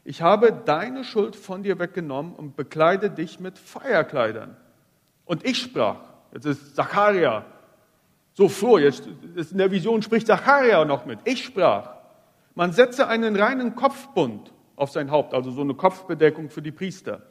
ich 0.04 0.20
habe 0.20 0.52
deine 0.52 1.02
Schuld 1.02 1.34
von 1.34 1.62
dir 1.62 1.78
weggenommen 1.78 2.34
und 2.34 2.56
bekleide 2.56 3.08
dich 3.08 3.40
mit 3.40 3.58
Feierkleidern. 3.58 4.54
Und 5.24 5.46
ich 5.46 5.56
sprach, 5.56 6.00
jetzt 6.30 6.44
ist 6.44 6.76
Zacharia 6.76 7.46
so 8.34 8.50
froh, 8.50 8.76
jetzt 8.76 9.08
in 9.34 9.56
der 9.56 9.70
Vision 9.70 10.02
spricht 10.02 10.26
Zacharia 10.26 10.84
noch 10.84 11.06
mit. 11.06 11.20
Ich 11.24 11.42
sprach, 11.42 11.94
man 12.54 12.72
setze 12.72 13.08
einen 13.08 13.34
reinen 13.34 13.74
Kopfbund 13.74 14.52
auf 14.76 14.90
sein 14.90 15.10
Haupt, 15.10 15.32
also 15.32 15.50
so 15.52 15.62
eine 15.62 15.72
Kopfbedeckung 15.72 16.50
für 16.50 16.60
die 16.60 16.70
Priester. 16.70 17.22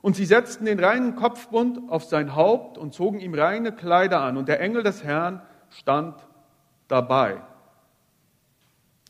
Und 0.00 0.14
sie 0.14 0.26
setzten 0.26 0.66
den 0.66 0.78
reinen 0.78 1.16
Kopfbund 1.16 1.90
auf 1.90 2.04
sein 2.04 2.36
Haupt 2.36 2.78
und 2.78 2.94
zogen 2.94 3.18
ihm 3.18 3.34
reine 3.34 3.72
Kleider 3.72 4.20
an. 4.20 4.36
Und 4.36 4.46
der 4.46 4.60
Engel 4.60 4.84
des 4.84 5.02
Herrn 5.02 5.42
stand 5.70 6.14
dabei. 6.86 7.42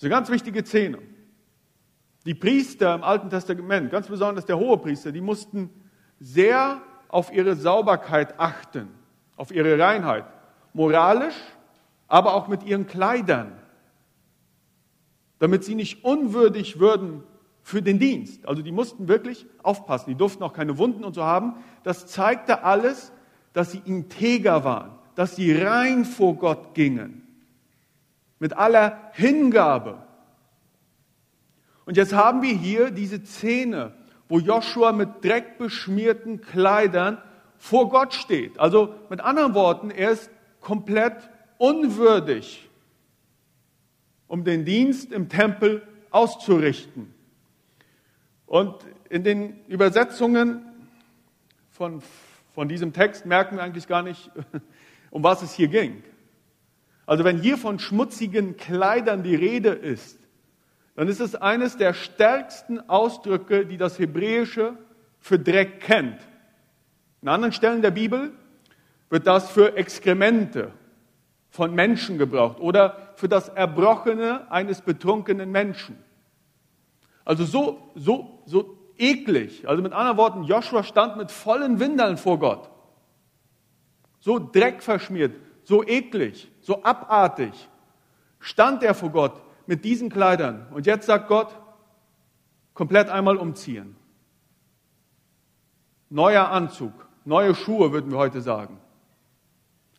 Eine 0.04 0.10
ganz 0.10 0.28
wichtige 0.28 0.62
Szene. 0.62 0.98
Die 2.26 2.34
Priester 2.34 2.94
im 2.94 3.02
Alten 3.02 3.30
Testament, 3.30 3.90
ganz 3.90 4.06
besonders 4.06 4.44
der 4.44 4.58
Hohepriester, 4.58 5.12
die 5.12 5.22
mussten 5.22 5.70
sehr 6.20 6.82
auf 7.08 7.32
ihre 7.32 7.56
Sauberkeit 7.56 8.38
achten, 8.38 8.88
auf 9.36 9.50
ihre 9.50 9.78
Reinheit 9.78 10.26
moralisch, 10.74 11.36
aber 12.06 12.34
auch 12.34 12.48
mit 12.48 12.64
ihren 12.64 12.86
Kleidern, 12.86 13.52
damit 15.38 15.64
sie 15.64 15.74
nicht 15.74 16.04
unwürdig 16.04 16.78
würden 16.78 17.22
für 17.62 17.80
den 17.80 17.98
Dienst. 17.98 18.46
Also 18.46 18.60
die 18.60 18.72
mussten 18.72 19.08
wirklich 19.08 19.46
aufpassen, 19.62 20.10
die 20.10 20.16
durften 20.16 20.42
auch 20.42 20.52
keine 20.52 20.76
Wunden 20.76 21.02
und 21.02 21.14
so 21.14 21.24
haben. 21.24 21.54
Das 21.82 22.06
zeigte 22.08 22.62
alles, 22.62 23.10
dass 23.54 23.72
sie 23.72 23.80
integer 23.86 24.64
waren, 24.64 24.98
dass 25.14 25.36
sie 25.36 25.50
rein 25.54 26.04
vor 26.04 26.34
Gott 26.34 26.74
gingen, 26.74 27.23
mit 28.44 28.52
aller 28.58 29.10
Hingabe. 29.14 30.02
Und 31.86 31.96
jetzt 31.96 32.12
haben 32.12 32.42
wir 32.42 32.52
hier 32.52 32.90
diese 32.90 33.24
Szene, 33.24 33.94
wo 34.28 34.38
Joshua 34.38 34.92
mit 34.92 35.24
dreckbeschmierten 35.24 36.42
Kleidern 36.42 37.16
vor 37.56 37.88
Gott 37.88 38.12
steht. 38.12 38.58
Also 38.60 38.96
mit 39.08 39.22
anderen 39.22 39.54
Worten, 39.54 39.90
er 39.90 40.10
ist 40.10 40.30
komplett 40.60 41.30
unwürdig, 41.56 42.68
um 44.28 44.44
den 44.44 44.66
Dienst 44.66 45.10
im 45.10 45.30
Tempel 45.30 45.80
auszurichten. 46.10 47.14
Und 48.44 48.74
in 49.08 49.24
den 49.24 49.64
Übersetzungen 49.68 50.66
von, 51.70 52.02
von 52.52 52.68
diesem 52.68 52.92
Text 52.92 53.24
merken 53.24 53.56
wir 53.56 53.62
eigentlich 53.62 53.88
gar 53.88 54.02
nicht, 54.02 54.30
um 55.10 55.22
was 55.22 55.40
es 55.40 55.54
hier 55.54 55.68
ging. 55.68 56.02
Also 57.06 57.24
wenn 57.24 57.38
hier 57.38 57.58
von 57.58 57.78
schmutzigen 57.78 58.56
Kleidern 58.56 59.22
die 59.22 59.34
Rede 59.34 59.70
ist, 59.70 60.18
dann 60.96 61.08
ist 61.08 61.20
es 61.20 61.34
eines 61.34 61.76
der 61.76 61.92
stärksten 61.92 62.88
Ausdrücke, 62.88 63.66
die 63.66 63.76
das 63.76 63.98
Hebräische 63.98 64.76
für 65.18 65.38
Dreck 65.38 65.80
kennt. 65.80 66.20
In 67.20 67.28
anderen 67.28 67.52
Stellen 67.52 67.82
der 67.82 67.90
Bibel 67.90 68.32
wird 69.10 69.26
das 69.26 69.50
für 69.50 69.76
Exkremente 69.76 70.72
von 71.50 71.74
Menschen 71.74 72.18
gebraucht 72.18 72.60
oder 72.60 73.12
für 73.16 73.28
das 73.28 73.48
Erbrochene 73.48 74.50
eines 74.50 74.80
betrunkenen 74.80 75.50
Menschen. 75.50 75.96
Also 77.24 77.44
so, 77.44 77.92
so, 77.94 78.42
so 78.44 78.76
eklig. 78.98 79.66
Also 79.68 79.82
mit 79.82 79.92
anderen 79.92 80.16
Worten, 80.16 80.44
Joshua 80.44 80.82
stand 80.82 81.16
mit 81.16 81.30
vollen 81.30 81.80
Windeln 81.80 82.16
vor 82.16 82.38
Gott. 82.38 82.70
So 84.20 84.38
dreckverschmiert, 84.38 85.36
so 85.62 85.84
eklig, 85.84 86.50
so 86.64 86.82
abartig 86.82 87.68
stand 88.40 88.82
er 88.82 88.94
vor 88.94 89.10
Gott 89.10 89.42
mit 89.66 89.84
diesen 89.84 90.08
Kleidern. 90.08 90.66
Und 90.72 90.86
jetzt 90.86 91.06
sagt 91.06 91.28
Gott, 91.28 91.54
komplett 92.72 93.10
einmal 93.10 93.36
umziehen. 93.36 93.96
Neuer 96.08 96.48
Anzug, 96.48 96.92
neue 97.26 97.54
Schuhe 97.54 97.92
würden 97.92 98.10
wir 98.10 98.18
heute 98.18 98.40
sagen. 98.40 98.78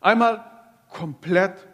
Einmal 0.00 0.44
komplett 0.90 1.68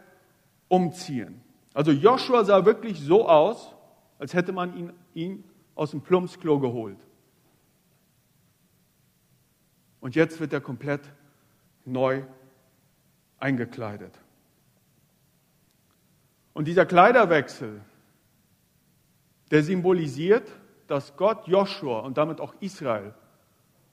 umziehen. 0.69 1.43
Also 1.73 1.91
Joshua 1.91 2.45
sah 2.45 2.67
wirklich 2.67 3.01
so 3.01 3.27
aus, 3.27 3.75
als 4.19 4.35
hätte 4.35 4.53
man 4.53 4.77
ihn, 4.77 4.93
ihn 5.15 5.45
aus 5.75 5.93
dem 5.93 6.03
Plumpsklo 6.03 6.61
geholt. 6.61 6.99
Und 10.01 10.17
jetzt 10.17 10.39
wird 10.39 10.53
er 10.53 10.61
komplett 10.61 11.01
neu 11.87 12.25
eingekleidet. 13.39 14.22
Und 16.63 16.67
dieser 16.67 16.87
Kleiderwechsel, 16.87 17.81
der 19.51 19.65
symbolisiert, 19.65 20.49
dass 20.87 21.17
Gott 21.17 21.49
Joshua 21.49 21.99
und 22.03 22.17
damit 22.17 22.41
auch 22.41 22.55
Israel 22.61 23.13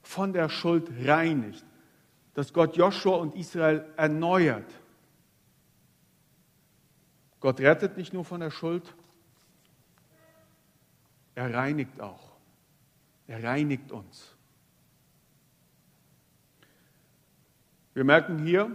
von 0.02 0.32
der 0.32 0.48
Schuld 0.48 0.88
reinigt, 1.04 1.64
dass 2.34 2.52
Gott 2.52 2.76
Joshua 2.76 3.16
und 3.16 3.34
Israel 3.34 3.84
erneuert. 3.96 4.70
Gott 7.40 7.58
rettet 7.58 7.96
nicht 7.96 8.12
nur 8.12 8.24
von 8.24 8.38
der 8.38 8.52
Schuld, 8.52 8.94
er 11.34 11.52
reinigt 11.52 12.00
auch. 12.00 12.30
Er 13.26 13.42
reinigt 13.42 13.90
uns. 13.90 14.36
Wir 17.94 18.04
merken 18.04 18.38
hier 18.38 18.70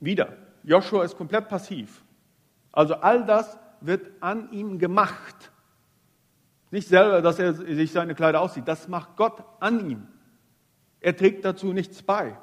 wieder, 0.00 0.34
Joshua 0.62 1.04
ist 1.04 1.18
komplett 1.18 1.50
passiv. 1.50 2.05
Also 2.76 2.96
all 2.96 3.24
das 3.24 3.58
wird 3.80 4.06
an 4.20 4.52
ihm 4.52 4.78
gemacht. 4.78 5.50
Nicht 6.70 6.88
selber, 6.88 7.22
dass 7.22 7.38
er 7.38 7.54
sich 7.54 7.90
seine 7.90 8.14
Kleider 8.14 8.42
aussieht, 8.42 8.68
das 8.68 8.86
macht 8.86 9.16
Gott 9.16 9.42
an 9.60 9.88
ihm. 9.88 10.06
Er 11.00 11.16
trägt 11.16 11.46
dazu 11.46 11.72
nichts 11.72 12.02
bei. 12.02 12.38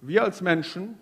Wir 0.00 0.24
als 0.24 0.40
Menschen, 0.40 0.98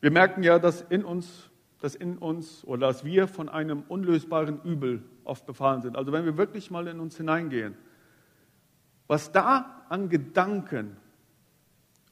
wir 0.00 0.10
merken 0.10 0.42
ja, 0.42 0.58
dass 0.58 0.80
in 0.80 1.04
uns, 1.04 1.50
dass 1.80 1.94
in 1.94 2.16
uns 2.16 2.64
oder 2.64 2.86
dass 2.86 3.04
wir 3.04 3.28
von 3.28 3.50
einem 3.50 3.82
unlösbaren 3.82 4.62
Übel 4.62 5.02
oft 5.24 5.44
befahren 5.44 5.82
sind. 5.82 5.94
Also 5.94 6.10
wenn 6.12 6.24
wir 6.24 6.38
wirklich 6.38 6.70
mal 6.70 6.86
in 6.86 7.00
uns 7.00 7.18
hineingehen, 7.18 7.76
was 9.08 9.30
da 9.30 9.84
an 9.90 10.08
Gedanken 10.08 10.96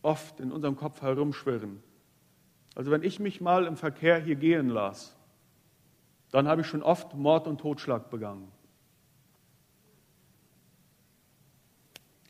oft 0.07 0.39
in 0.39 0.53
unserem 0.53 0.77
Kopf 0.77 1.03
herumschwirren. 1.03 1.83
Also 2.77 2.93
wenn 2.93 3.03
ich 3.03 3.19
mich 3.19 3.41
mal 3.41 3.67
im 3.67 3.77
Verkehr 3.77 4.19
hier 4.21 4.37
gehen 4.37 4.69
lasse, 4.69 5.15
dann 6.31 6.47
habe 6.47 6.61
ich 6.61 6.69
schon 6.69 6.83
oft 6.83 7.15
Mord 7.15 7.49
und 7.49 7.61
Totschlag 7.61 8.09
begangen. 8.09 8.53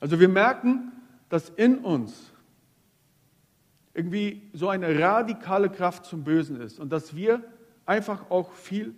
Also 0.00 0.18
wir 0.20 0.28
merken, 0.28 0.92
dass 1.28 1.50
in 1.50 1.78
uns 1.78 2.32
irgendwie 3.92 4.48
so 4.52 4.68
eine 4.68 4.98
radikale 4.98 5.68
Kraft 5.68 6.06
zum 6.06 6.24
Bösen 6.24 6.60
ist 6.60 6.78
und 6.78 6.90
dass 6.90 7.14
wir 7.14 7.42
einfach 7.84 8.30
auch 8.30 8.52
viel 8.52 8.94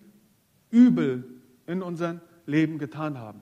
Übel 0.71 1.25
in 1.67 1.83
unserem 1.83 2.21
Leben 2.47 2.79
getan 2.79 3.19
haben. 3.19 3.41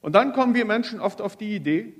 Und 0.00 0.14
dann 0.14 0.32
kommen 0.32 0.54
wir 0.54 0.64
Menschen 0.64 1.00
oft 1.00 1.20
auf 1.20 1.36
die 1.36 1.54
Idee, 1.56 1.99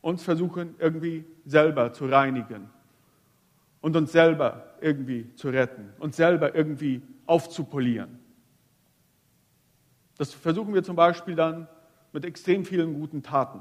uns 0.00 0.22
versuchen 0.22 0.74
irgendwie 0.78 1.24
selber 1.44 1.92
zu 1.92 2.06
reinigen 2.06 2.70
und 3.80 3.96
uns 3.96 4.12
selber 4.12 4.74
irgendwie 4.80 5.34
zu 5.34 5.48
retten, 5.48 5.92
uns 5.98 6.16
selber 6.16 6.54
irgendwie 6.54 7.02
aufzupolieren. 7.26 8.18
Das 10.16 10.34
versuchen 10.34 10.74
wir 10.74 10.82
zum 10.82 10.96
Beispiel 10.96 11.34
dann 11.34 11.68
mit 12.12 12.24
extrem 12.24 12.64
vielen 12.64 12.94
guten 12.94 13.22
Taten. 13.22 13.60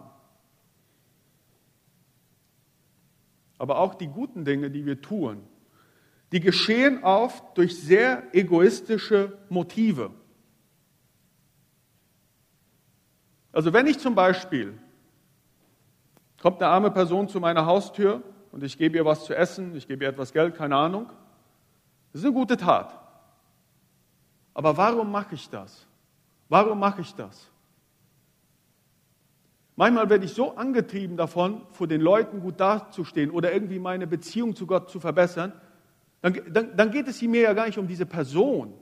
Aber 3.58 3.80
auch 3.80 3.95
die 3.95 4.08
guten 4.08 4.45
Dinge, 4.45 4.69
die 4.69 4.86
wir 4.86 5.02
tun, 5.02 5.43
die 6.32 6.39
geschehen 6.39 7.04
oft 7.04 7.58
durch 7.58 7.80
sehr 7.80 8.23
egoistische 8.34 9.38
Motive. 9.50 10.12
Also 13.52 13.73
wenn 13.73 13.88
ich 13.88 13.97
zum 13.97 14.13
Beispiel, 14.13 14.78
kommt 16.41 16.62
eine 16.62 16.71
arme 16.71 16.91
Person 16.91 17.28
zu 17.28 17.39
meiner 17.39 17.65
Haustür 17.65 18.21
und 18.52 18.63
ich 18.63 18.78
gebe 18.78 18.97
ihr 18.97 19.06
was 19.06 19.26
zu 19.26 19.36
essen, 19.36 19.76
ich 19.76 19.88
gebe 19.88 20.04
ihr 20.04 20.10
etwas 20.10 20.34
Geld, 20.34 20.56
keine 20.56 20.76
Ahnung, 20.76 21.08
das 22.12 22.21
ist 22.21 22.26
eine 22.26 22.34
gute 22.34 22.58
Tat. 22.58 23.00
Aber 24.54 24.78
warum 24.78 25.12
mache 25.12 25.36
ich 25.36 25.50
das? 25.50 25.86
Warum 26.50 26.80
mache 26.80 27.02
ich 27.02 27.13
das? 27.13 27.50
Manchmal 29.76 30.10
werde 30.10 30.26
ich 30.26 30.34
so 30.34 30.56
angetrieben 30.56 31.17
davon, 31.17 31.62
vor 31.71 31.88
den 31.88 32.02
Leuten 32.02 32.39
gut 32.39 32.60
dazustehen 32.60 33.30
oder 33.30 33.54
irgendwie 33.54 33.78
meine 33.78 34.08
Beziehung 34.08 34.56
zu 34.56 34.65
Gott 34.65 34.89
zu 34.89 35.00
verbessern, 35.00 35.54
dann, 36.21 36.39
dann, 36.50 36.76
dann 36.76 36.91
geht 36.91 37.08
es 37.08 37.21
mir 37.21 37.41
ja 37.41 37.54
gar 37.54 37.67
nicht 37.67 37.78
um 37.78 37.88
diese 37.88 38.08
Person, 38.08 38.73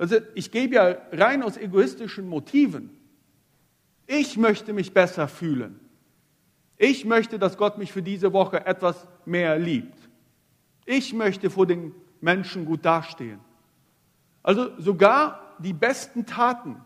also 0.00 0.16
ich 0.34 0.50
gebe 0.50 0.76
ja 0.76 0.96
rein 1.12 1.42
aus 1.42 1.58
egoistischen 1.58 2.26
Motiven. 2.26 2.88
Ich 4.12 4.36
möchte 4.36 4.72
mich 4.72 4.92
besser 4.92 5.28
fühlen. 5.28 5.78
Ich 6.76 7.04
möchte, 7.04 7.38
dass 7.38 7.56
Gott 7.56 7.78
mich 7.78 7.92
für 7.92 8.02
diese 8.02 8.32
Woche 8.32 8.66
etwas 8.66 9.06
mehr 9.24 9.56
liebt. 9.56 9.96
Ich 10.84 11.12
möchte 11.12 11.48
vor 11.48 11.64
den 11.64 11.94
Menschen 12.20 12.64
gut 12.64 12.84
dastehen. 12.84 13.38
Also 14.42 14.76
sogar 14.80 15.54
die 15.60 15.72
besten 15.72 16.26
Taten, 16.26 16.80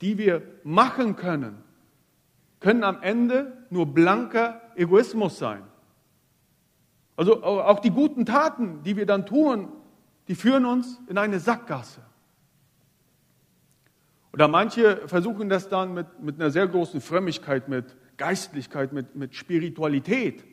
die 0.00 0.16
wir 0.16 0.40
machen 0.64 1.16
können, 1.16 1.62
können 2.60 2.82
am 2.82 3.02
Ende 3.02 3.66
nur 3.68 3.84
blanker 3.84 4.62
Egoismus 4.74 5.38
sein. 5.38 5.64
Also 7.14 7.42
auch 7.44 7.80
die 7.80 7.90
guten 7.90 8.24
Taten, 8.24 8.82
die 8.84 8.96
wir 8.96 9.04
dann 9.04 9.26
tun, 9.26 9.68
die 10.28 10.34
führen 10.34 10.64
uns 10.64 10.98
in 11.08 11.18
eine 11.18 11.40
Sackgasse. 11.40 12.00
Oder 14.32 14.48
manche 14.48 15.08
versuchen 15.08 15.48
das 15.48 15.68
dann 15.68 15.94
mit, 15.94 16.20
mit 16.20 16.36
einer 16.36 16.50
sehr 16.50 16.66
großen 16.66 17.00
Frömmigkeit, 17.00 17.68
mit 17.68 17.96
Geistlichkeit, 18.16 18.92
mit, 18.92 19.14
mit 19.14 19.34
Spiritualität. 19.34 20.44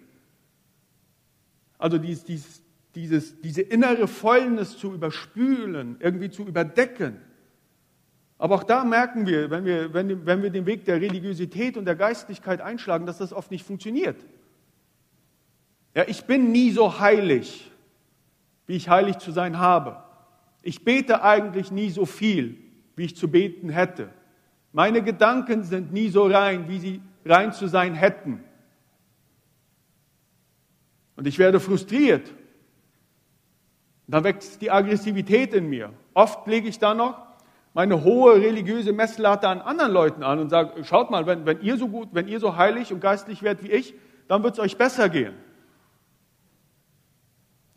Also 1.78 1.98
dies, 1.98 2.24
dies, 2.24 2.62
dieses, 2.96 3.42
diese 3.42 3.62
innere 3.62 4.08
Fäulnis 4.08 4.78
zu 4.78 4.94
überspülen, 4.94 5.98
irgendwie 6.00 6.30
zu 6.30 6.44
überdecken. 6.44 7.20
Aber 8.38 8.56
auch 8.56 8.64
da 8.64 8.84
merken 8.84 9.28
wir 9.28 9.50
wenn, 9.50 9.66
wir, 9.66 9.94
wenn, 9.94 10.26
wenn 10.26 10.44
wir 10.44 10.50
den 10.50 10.66
Weg 10.66 10.86
der 10.86 11.02
Religiosität 11.02 11.78
und 11.78 11.86
der 11.86 11.96
Geistlichkeit 11.96 12.62
einschlagen, 12.62 13.06
dass 13.06 13.18
das 13.18 13.34
oft 13.34 13.52
nicht 13.52 13.66
funktioniert. 13.66 14.18
Ja, 15.94 16.04
ich 16.08 16.26
bin 16.26 16.52
nie 16.52 16.72
so 16.72 17.00
heilig, 17.00 17.72
wie 18.68 18.76
ich 18.76 18.90
heilig 18.90 19.18
zu 19.18 19.32
sein 19.32 19.60
habe. 19.60 20.04
Ich 20.62 20.84
bete 20.84 21.24
eigentlich 21.24 21.72
nie 21.72 21.90
so 21.90 22.06
viel, 22.06 22.58
wie 22.96 23.06
ich 23.06 23.16
zu 23.16 23.28
beten 23.28 23.70
hätte. 23.70 24.10
Meine 24.72 25.02
Gedanken 25.02 25.64
sind 25.64 25.94
nie 25.94 26.10
so 26.10 26.26
rein, 26.28 26.68
wie 26.68 26.80
sie 26.80 27.02
rein 27.26 27.54
zu 27.54 27.68
sein 27.68 27.94
hätten. 27.94 28.44
Und 31.16 31.28
ich 31.28 31.40
werde 31.40 31.60
frustriert. 31.60 32.32
Dann 34.08 34.24
wächst 34.24 34.62
die 34.62 34.70
Aggressivität 34.70 35.54
in 35.54 35.70
mir. 35.70 35.94
Oft 36.14 36.46
lege 36.48 36.68
ich 36.68 36.78
dann 36.78 36.98
noch 36.98 37.26
meine 37.74 38.04
hohe 38.04 38.36
religiöse 38.36 38.94
Messlatte 38.94 39.50
an 39.50 39.60
anderen 39.60 39.92
Leuten 39.92 40.24
an 40.24 40.40
und 40.40 40.50
sage, 40.50 40.84
schaut 40.86 41.12
mal, 41.12 41.26
wenn, 41.26 41.46
wenn 41.46 41.60
ihr 41.62 41.78
so 41.78 41.90
gut, 41.90 42.10
wenn 42.14 42.28
ihr 42.28 42.40
so 42.40 42.56
heilig 42.56 42.94
und 42.94 43.02
geistlich 43.02 43.44
werdet 43.44 43.64
wie 43.64 43.72
ich, 43.72 43.94
dann 44.28 44.44
wird 44.44 44.54
es 44.54 44.60
euch 44.60 44.78
besser 44.78 45.10
gehen. 45.10 45.34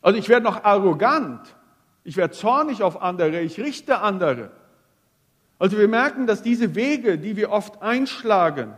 Also 0.00 0.18
ich 0.18 0.28
werde 0.28 0.44
noch 0.44 0.62
arrogant, 0.62 1.56
ich 2.04 2.16
werde 2.16 2.32
zornig 2.32 2.82
auf 2.82 3.02
andere, 3.02 3.40
ich 3.40 3.58
richte 3.58 4.00
andere. 4.00 4.52
Also 5.58 5.78
wir 5.78 5.88
merken, 5.88 6.26
dass 6.26 6.42
diese 6.42 6.74
Wege, 6.74 7.18
die 7.18 7.36
wir 7.36 7.50
oft 7.50 7.82
einschlagen, 7.82 8.74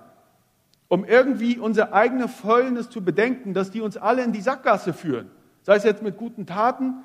um 0.89 1.05
irgendwie 1.05 1.59
unsere 1.59 1.93
eigene 1.93 2.27
Fäulnis 2.27 2.89
zu 2.89 3.05
bedenken, 3.05 3.55
dass 3.55 3.71
die 3.71 3.81
uns 3.81 3.97
alle 3.97 4.25
in 4.25 4.33
die 4.33 4.41
Sackgasse 4.41 4.93
führen. 4.93 5.31
Sei 5.63 5.77
es 5.77 5.85
jetzt 5.85 6.03
mit 6.03 6.17
guten 6.17 6.47
Taten, 6.47 7.05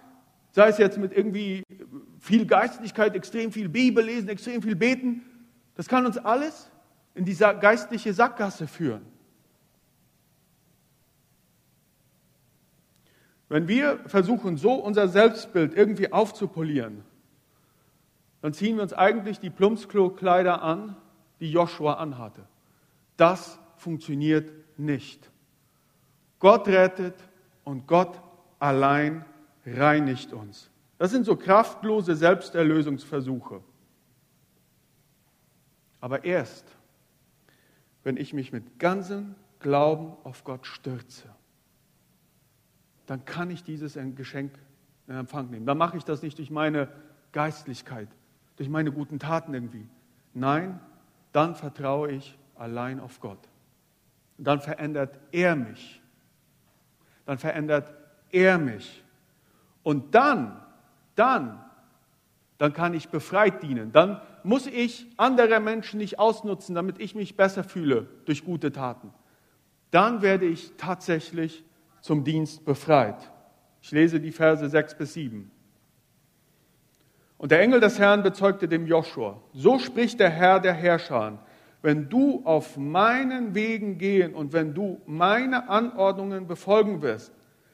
sei 0.52 0.70
es 0.70 0.78
jetzt 0.78 0.98
mit 0.98 1.16
irgendwie 1.16 1.64
viel 2.20 2.46
Geistlichkeit, 2.46 3.16
extrem 3.16 3.52
viel 3.52 3.70
Bibel 3.70 4.04
lesen, 4.04 4.30
extrem 4.30 4.62
viel 4.62 4.76
beten. 4.76 5.22
Das 5.76 5.90
kann 5.90 6.06
uns 6.06 6.18
alles 6.18 6.72
in 7.14 7.26
die 7.26 7.36
geistliche 7.36 8.14
Sackgasse 8.14 8.68
führen. 8.68 9.02
Wenn 13.50 13.68
wir 13.68 14.00
versuchen, 14.08 14.58
so 14.58 14.74
unser 14.74 15.08
Selbstbild 15.08 15.76
irgendwie 15.76 16.12
aufzupolieren, 16.12 17.04
dann 18.46 18.54
ziehen 18.54 18.76
wir 18.76 18.84
uns 18.84 18.94
eigentlich 18.94 19.40
die 19.40 19.50
Plumpsklo-Kleider 19.50 20.62
an, 20.62 20.96
die 21.40 21.52
Joshua 21.52 21.96
anhatte. 21.96 22.48
Das 23.18 23.58
funktioniert 23.78 24.52
nicht. 24.78 25.32
Gott 26.38 26.68
rettet 26.68 27.16
und 27.64 27.88
Gott 27.88 28.22
allein 28.60 29.26
reinigt 29.66 30.32
uns. 30.32 30.70
Das 31.00 31.10
sind 31.10 31.26
so 31.26 31.36
kraftlose 31.36 32.16
Selbsterlösungsversuche. 32.16 33.64
Aber 36.00 36.24
erst, 36.24 36.68
wenn 38.04 38.16
ich 38.16 38.32
mich 38.32 38.54
mit 38.54 38.78
ganzem 38.78 39.34
Glauben 39.58 40.14
auf 40.24 40.44
Gott 40.44 40.68
stürze, 40.68 41.28
dann 43.08 43.26
kann 43.26 43.50
ich 43.50 43.64
dieses 43.64 43.98
Geschenk 44.14 44.52
in 45.08 45.16
Empfang 45.16 45.50
nehmen. 45.50 45.66
Dann 45.66 45.80
mache 45.80 45.98
ich 45.98 46.04
das 46.04 46.22
nicht 46.22 46.38
durch 46.38 46.52
meine 46.52 46.90
Geistlichkeit, 47.32 48.08
durch 48.58 48.70
meine 48.70 48.92
guten 48.92 49.20
Taten 49.20 49.54
irgendwie. 49.54 49.88
Nein, 50.34 50.80
dann 51.32 51.56
vertraue 51.56 52.12
ich 52.12 52.38
allein 52.56 53.00
auf 53.00 53.20
Gott. 53.20 53.40
Und 54.38 54.48
dann 54.48 54.60
verändert 54.60 55.20
er 55.32 55.56
mich. 55.56 56.02
Dann 57.26 57.38
verändert 57.38 57.94
er 58.32 58.58
mich. 58.58 59.04
Und 59.84 60.16
dann, 60.16 60.62
dann, 61.16 61.64
dann 62.58 62.74
kann 62.74 62.94
ich 62.94 63.10
befreit 63.10 63.64
dienen. 63.64 63.92
Dann 63.92 64.22
muss 64.44 64.68
ich 64.68 65.08
andere 65.18 65.60
Menschen 65.60 65.98
nicht 65.98 66.20
ausnutzen, 66.20 66.76
damit 66.76 67.00
ich 67.00 67.16
mich 67.16 67.36
besser 67.36 67.64
fühle 67.64 68.08
durch 68.26 68.44
gute 68.44 68.72
Taten. 68.72 69.14
Dann 69.92 70.22
werde 70.22 70.46
ich 70.46 70.74
tatsächlich 70.78 71.64
zum 72.02 72.24
Dienst 72.24 72.66
befreit. 72.66 73.32
Ich 73.82 73.92
lese 73.92 74.20
die 74.20 74.32
Verse 74.32 74.68
6 74.68 74.96
bis 74.96 75.14
7. 75.14 75.52
Und 77.38 77.52
der 77.52 77.62
Engel 77.62 77.80
des 77.80 78.00
Herrn 78.00 78.24
bezeugte 78.24 78.68
dem 78.68 78.88
Joshua, 78.88 79.42
so 79.54 79.78
spricht 79.80 80.20
der 80.20 80.30
Herr 80.30 80.60
der 80.60 80.74
Herrscher, 80.74 81.40
wenn 81.82 82.10
du 82.10 82.42
auf 82.46 82.78
meinen 82.78 83.54
Wegen 83.54 83.98
gehen 83.98 84.34
und 84.34 84.54
wenn 84.54 84.74
du 84.74 85.02
meine 85.06 85.70
Anordnungen 85.70 86.48
befolgen 86.48 87.02
wirst, 87.02 87.32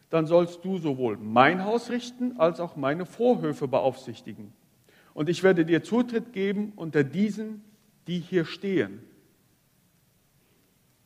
dann 0.09 0.25
sollst 0.25 0.65
du 0.65 0.77
sowohl 0.77 1.17
mein 1.17 1.63
Haus 1.63 1.89
richten 1.89 2.37
als 2.37 2.59
auch 2.59 2.75
meine 2.75 3.05
Vorhöfe 3.05 3.67
beaufsichtigen. 3.67 4.51
Und 5.13 5.29
ich 5.29 5.43
werde 5.43 5.63
dir 5.63 5.83
Zutritt 5.83 6.33
geben 6.33 6.73
unter 6.75 7.03
diesen, 7.03 7.63
die 8.07 8.19
hier 8.19 8.45
stehen. 8.45 9.01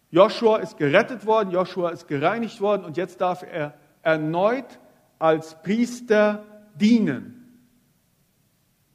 Joshua 0.10 0.58
ist 0.58 0.78
gerettet 0.78 1.26
worden, 1.26 1.52
Joshua 1.52 1.90
ist 1.90 2.08
gereinigt 2.08 2.62
worden 2.62 2.86
und 2.86 2.98
jetzt 2.98 3.22
darf 3.22 3.44
er 3.44 3.76
erneut 4.02 4.80
als 5.20 5.62
Priester 5.62 6.44
dienen. 6.76 7.45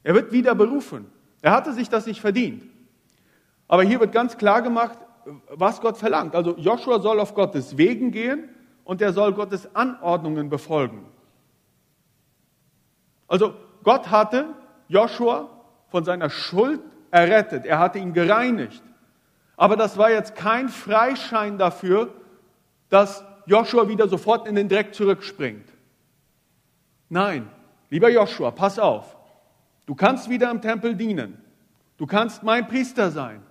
Er 0.03 0.15
wird 0.15 0.31
wieder 0.31 0.55
berufen. 0.55 1.05
Er 1.41 1.51
hatte 1.51 1.73
sich 1.73 1.89
das 1.89 2.05
nicht 2.05 2.21
verdient. 2.21 2.63
Aber 3.67 3.83
hier 3.83 3.99
wird 3.99 4.11
ganz 4.11 4.37
klar 4.37 4.61
gemacht, 4.61 4.97
was 5.49 5.81
Gott 5.81 5.97
verlangt. 5.97 6.35
Also 6.35 6.57
Joshua 6.57 6.99
soll 6.99 7.19
auf 7.19 7.33
Gottes 7.33 7.77
Wegen 7.77 8.11
gehen 8.11 8.49
und 8.83 9.01
er 9.01 9.13
soll 9.13 9.33
Gottes 9.33 9.75
Anordnungen 9.75 10.49
befolgen. 10.49 11.05
Also 13.27 13.53
Gott 13.83 14.09
hatte 14.11 14.49
Joshua 14.87 15.49
von 15.87 16.03
seiner 16.03 16.29
Schuld 16.29 16.81
errettet. 17.11 17.65
Er 17.65 17.79
hatte 17.79 17.99
ihn 17.99 18.13
gereinigt. 18.13 18.83
Aber 19.55 19.75
das 19.75 19.97
war 19.97 20.09
jetzt 20.11 20.35
kein 20.35 20.69
Freischein 20.69 21.57
dafür, 21.57 22.13
dass 22.89 23.23
Joshua 23.45 23.87
wieder 23.87 24.07
sofort 24.07 24.47
in 24.47 24.55
den 24.55 24.67
Dreck 24.67 24.93
zurückspringt. 24.93 25.67
Nein, 27.09 27.49
lieber 27.89 28.09
Joshua, 28.09 28.51
pass 28.51 28.79
auf. 28.79 29.15
Du 29.91 29.95
kannst 29.95 30.29
wieder 30.29 30.49
im 30.49 30.61
Tempel 30.61 30.95
dienen. 30.95 31.37
Du 31.97 32.07
kannst 32.07 32.43
mein 32.43 32.65
Priester 32.65 33.11
sein. 33.11 33.43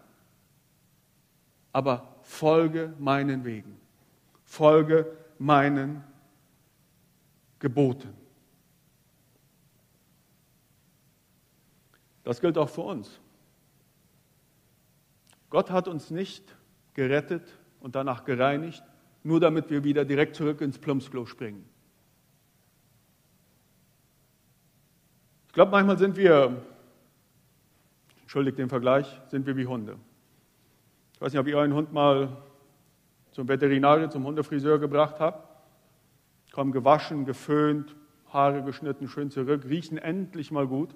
Aber 1.71 2.17
folge 2.23 2.95
meinen 2.99 3.45
Wegen. 3.45 3.79
Folge 4.47 5.19
meinen 5.39 6.03
Geboten. 7.59 8.15
Das 12.25 12.41
gilt 12.41 12.57
auch 12.57 12.71
für 12.71 12.81
uns. 12.81 13.21
Gott 15.51 15.71
hat 15.71 15.89
uns 15.89 16.11
nicht 16.11 16.57
gerettet 16.95 17.53
und 17.81 17.95
danach 17.95 18.25
gereinigt, 18.25 18.83
nur 19.23 19.41
damit 19.41 19.69
wir 19.69 19.85
wieder 19.85 20.07
direkt 20.07 20.37
zurück 20.37 20.63
ins 20.63 20.79
Plumpsklo 20.79 21.27
springen. 21.27 21.70
Ich 25.51 25.55
glaube, 25.55 25.73
manchmal 25.73 25.99
sind 25.99 26.17
wir, 26.17 26.63
entschuldigt 28.21 28.57
den 28.57 28.69
Vergleich, 28.69 29.21
sind 29.31 29.47
wir 29.47 29.57
wie 29.57 29.67
Hunde. 29.67 29.97
Ich 31.15 31.21
weiß 31.21 31.33
nicht, 31.33 31.41
ob 31.41 31.49
ihr 31.49 31.57
euren 31.57 31.75
Hund 31.75 31.93
mal 31.93 32.37
zum 33.33 33.49
Veterinarier, 33.49 34.11
zum 34.11 34.25
Hundefriseur 34.25 34.79
gebracht 34.79 35.17
habt. 35.19 35.49
Kommen 36.53 36.71
gewaschen, 36.71 37.25
geföhnt, 37.25 37.97
Haare 38.33 38.63
geschnitten, 38.63 39.09
schön 39.09 39.33
zurück, 39.33 39.65
riechen 39.69 39.99
endlich 39.99 40.53
mal 40.53 40.69
gut. 40.69 40.95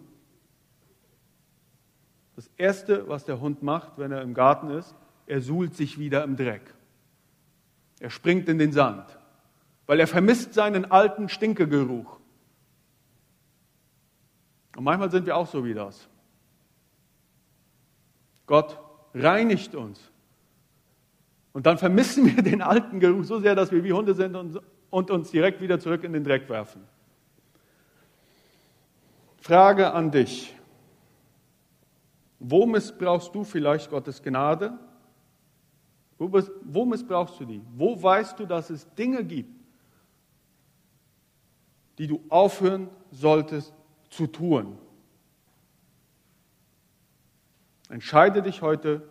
Das 2.37 2.49
Erste, 2.57 3.09
was 3.09 3.25
der 3.25 3.41
Hund 3.41 3.65
macht, 3.65 3.99
wenn 3.99 4.13
er 4.13 4.23
im 4.23 4.35
Garten 4.35 4.71
ist, 4.71 4.95
er 5.27 5.41
suhlt 5.41 5.75
sich 5.75 5.99
wieder 5.99 6.23
im 6.23 6.37
Dreck. 6.37 6.73
Er 7.99 8.11
springt 8.11 8.49
in 8.49 8.59
den 8.59 8.71
Sand, 8.71 9.19
weil 9.87 9.99
er 9.99 10.07
vermisst 10.07 10.55
seinen 10.55 10.93
alten 10.93 11.29
Stinkegeruch. 11.29 12.21
Und 14.77 14.85
manchmal 14.85 15.11
sind 15.11 15.27
wir 15.27 15.37
auch 15.37 15.47
so 15.47 15.65
wie 15.65 15.75
das. 15.75 16.09
Gott 18.47 18.79
reinigt 19.15 19.75
uns. 19.75 20.11
Und 21.53 21.67
dann 21.67 21.79
vermissen 21.79 22.27
wir 22.27 22.43
den 22.43 22.63
alten 22.63 22.99
Geruch 22.99 23.25
so 23.25 23.39
sehr, 23.39 23.55
dass 23.55 23.71
wir 23.71 23.85
wie 23.85 23.93
Hunde 23.93 24.15
sind 24.15 24.35
und, 24.35 24.61
und 24.91 25.11
uns 25.11 25.31
direkt 25.31 25.61
wieder 25.61 25.79
zurück 25.79 26.03
in 26.03 26.13
den 26.13 26.25
Dreck 26.25 26.49
werfen. 26.49 26.83
Frage 29.41 29.93
an 29.93 30.11
dich. 30.11 30.55
Wo 32.41 32.67
missbrauchst 32.67 33.35
du 33.35 33.45
vielleicht 33.45 33.89
Gottes 33.91 34.23
Gnade? 34.23 34.77
Wo, 36.19 36.31
wo 36.63 36.85
missbrauchst 36.85 37.39
du 37.39 37.45
die? 37.45 37.63
Wo 37.75 38.03
weißt 38.03 38.39
du, 38.39 38.47
dass 38.47 38.71
es 38.71 38.93
Dinge 38.95 39.25
gibt, 39.25 39.55
die 41.99 42.07
du 42.07 42.23
aufhören 42.29 42.89
solltest 43.13 43.73
zu 44.15 44.27
tun? 44.27 44.79
Entscheide 47.89 48.43
dich 48.43 48.63
heute 48.63 49.03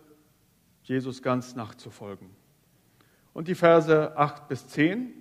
Jesus 0.82 1.22
ganz 1.22 1.54
nachzufolgen. 1.54 2.28
Und 3.32 3.48
die 3.48 3.54
Verse 3.54 4.16
8 4.16 4.48
bis 4.48 4.66
10. 4.68 5.12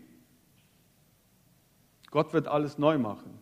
Gott 2.12 2.34
wird 2.34 2.48
alles 2.48 2.78
neu 2.78 2.98
machen. 2.98 3.40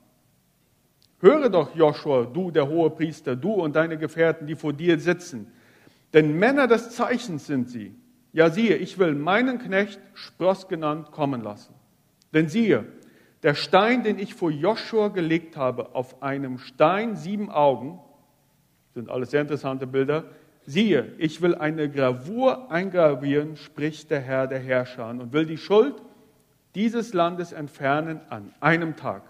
Höre 1.19 1.49
doch, 1.49 1.75
Joshua, 1.75 2.25
du 2.25 2.51
der 2.51 2.67
hohe 2.67 2.89
Priester, 2.89 3.35
du 3.35 3.51
und 3.51 3.75
deine 3.75 3.97
Gefährten, 3.97 4.47
die 4.47 4.55
vor 4.55 4.73
dir 4.73 4.99
sitzen. 4.99 5.51
Denn 6.13 6.37
Männer 6.37 6.67
des 6.67 6.91
Zeichens 6.91 7.47
sind 7.47 7.69
sie. 7.69 7.95
Ja, 8.33 8.49
siehe, 8.49 8.77
ich 8.77 8.97
will 8.97 9.13
meinen 9.13 9.59
Knecht, 9.59 9.99
Spross 10.13 10.67
genannt, 10.67 11.11
kommen 11.11 11.41
lassen. 11.41 11.75
Denn 12.33 12.47
siehe, 12.47 12.85
der 13.43 13.55
Stein, 13.55 14.03
den 14.03 14.19
ich 14.19 14.35
vor 14.35 14.51
Joshua 14.51 15.07
gelegt 15.07 15.57
habe, 15.57 15.95
auf 15.95 16.21
einem 16.21 16.59
Stein 16.59 17.15
sieben 17.15 17.49
Augen, 17.49 17.99
sind 18.93 19.09
alles 19.09 19.31
sehr 19.31 19.41
interessante 19.41 19.87
Bilder, 19.87 20.25
siehe, 20.65 21.13
ich 21.17 21.41
will 21.41 21.55
eine 21.55 21.89
Gravur 21.89 22.71
eingravieren, 22.71 23.55
spricht 23.55 24.11
der 24.11 24.19
Herr 24.19 24.47
der 24.47 24.59
Herrscher, 24.59 25.09
und 25.09 25.33
will 25.33 25.45
die 25.45 25.57
Schuld 25.57 25.95
dieses 26.75 27.13
Landes 27.13 27.51
entfernen 27.51 28.21
an 28.29 28.53
einem 28.59 28.95
Tag. 28.95 29.23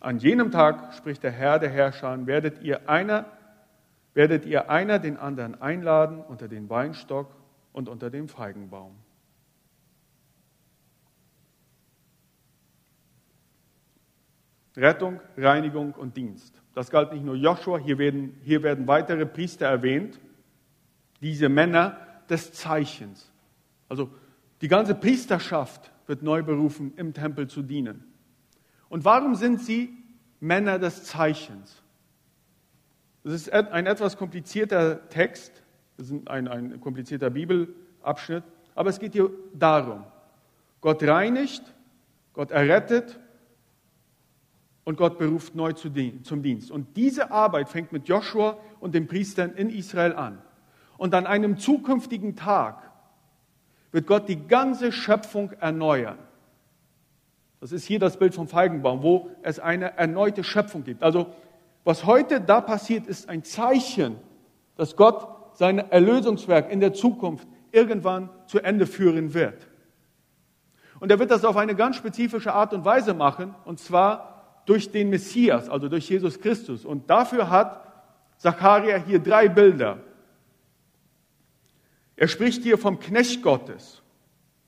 An 0.00 0.18
jenem 0.18 0.50
Tag, 0.50 0.94
spricht 0.94 1.22
der 1.22 1.30
Herr 1.30 1.58
der 1.58 1.70
Herrscher, 1.70 2.26
werdet 2.26 2.62
ihr 2.62 2.88
einer, 2.88 3.26
werdet 4.12 4.44
ihr 4.44 4.70
einer 4.70 4.98
den 4.98 5.16
anderen 5.16 5.60
einladen 5.60 6.20
unter 6.20 6.48
den 6.48 6.68
Weinstock 6.68 7.28
und 7.72 7.88
unter 7.88 8.10
dem 8.10 8.28
Feigenbaum. 8.28 8.94
Rettung, 14.76 15.20
Reinigung 15.36 15.92
und 15.92 16.16
Dienst. 16.16 16.60
Das 16.74 16.90
galt 16.90 17.12
nicht 17.12 17.24
nur 17.24 17.36
Joshua, 17.36 17.78
hier 17.78 17.98
werden, 17.98 18.34
hier 18.42 18.62
werden 18.62 18.86
weitere 18.86 19.26
Priester 19.26 19.66
erwähnt, 19.66 20.20
diese 21.20 21.48
Männer 21.48 21.96
des 22.28 22.52
Zeichens. 22.52 23.30
Also 23.88 24.10
die 24.60 24.68
ganze 24.68 24.94
Priesterschaft 24.94 25.92
wird 26.06 26.22
neu 26.22 26.42
berufen, 26.42 26.92
im 26.96 27.14
Tempel 27.14 27.48
zu 27.48 27.62
dienen. 27.62 28.04
Und 28.88 29.04
warum 29.04 29.34
sind 29.34 29.60
sie 29.60 29.96
Männer 30.40 30.78
des 30.78 31.04
Zeichens? 31.04 31.82
Das 33.22 33.32
ist 33.32 33.52
ein 33.52 33.86
etwas 33.86 34.16
komplizierter 34.16 35.08
Text, 35.08 35.62
das 35.96 36.10
ist 36.10 36.28
ein, 36.28 36.48
ein 36.48 36.80
komplizierter 36.80 37.30
Bibelabschnitt, 37.30 38.44
aber 38.74 38.90
es 38.90 38.98
geht 38.98 39.12
hier 39.12 39.30
darum, 39.54 40.04
Gott 40.80 41.02
reinigt, 41.02 41.62
Gott 42.34 42.50
errettet 42.50 43.18
und 44.84 44.96
Gott 44.96 45.18
beruft 45.18 45.54
neu 45.54 45.72
zum 45.72 46.42
Dienst. 46.42 46.70
Und 46.70 46.96
diese 46.96 47.30
Arbeit 47.30 47.68
fängt 47.68 47.92
mit 47.92 48.06
Joshua 48.06 48.58
und 48.80 48.94
den 48.94 49.06
Priestern 49.06 49.52
in 49.54 49.70
Israel 49.70 50.14
an. 50.14 50.42
Und 50.98 51.14
an 51.14 51.26
einem 51.26 51.58
zukünftigen 51.58 52.36
Tag 52.36 52.90
wird 53.92 54.06
Gott 54.06 54.28
die 54.28 54.46
ganze 54.46 54.92
Schöpfung 54.92 55.52
erneuern. 55.52 56.18
Das 57.60 57.72
ist 57.72 57.84
hier 57.86 57.98
das 57.98 58.18
Bild 58.18 58.34
vom 58.34 58.46
Feigenbaum, 58.46 59.02
wo 59.02 59.30
es 59.42 59.58
eine 59.58 59.96
erneute 59.96 60.44
Schöpfung 60.44 60.84
gibt. 60.84 61.02
Also 61.02 61.28
was 61.84 62.04
heute 62.04 62.40
da 62.40 62.60
passiert, 62.60 63.06
ist 63.06 63.28
ein 63.28 63.42
Zeichen, 63.42 64.16
dass 64.76 64.96
Gott 64.96 65.56
sein 65.56 65.78
Erlösungswerk 65.78 66.70
in 66.70 66.80
der 66.80 66.92
Zukunft 66.92 67.48
irgendwann 67.72 68.28
zu 68.46 68.60
Ende 68.60 68.86
führen 68.86 69.32
wird. 69.32 69.66
Und 71.00 71.10
er 71.10 71.18
wird 71.18 71.30
das 71.30 71.44
auf 71.44 71.56
eine 71.56 71.74
ganz 71.74 71.96
spezifische 71.96 72.52
Art 72.52 72.72
und 72.72 72.84
Weise 72.84 73.14
machen, 73.14 73.54
und 73.64 73.78
zwar 73.78 74.33
durch 74.66 74.90
den 74.90 75.10
Messias, 75.10 75.68
also 75.68 75.88
durch 75.88 76.08
Jesus 76.08 76.40
Christus. 76.40 76.84
Und 76.84 77.10
dafür 77.10 77.50
hat 77.50 77.92
Zacharia 78.38 78.96
hier 78.96 79.18
drei 79.18 79.48
Bilder. 79.48 79.98
Er 82.16 82.28
spricht 82.28 82.62
hier 82.62 82.78
vom 82.78 82.98
Knecht 82.98 83.42
Gottes. 83.42 84.02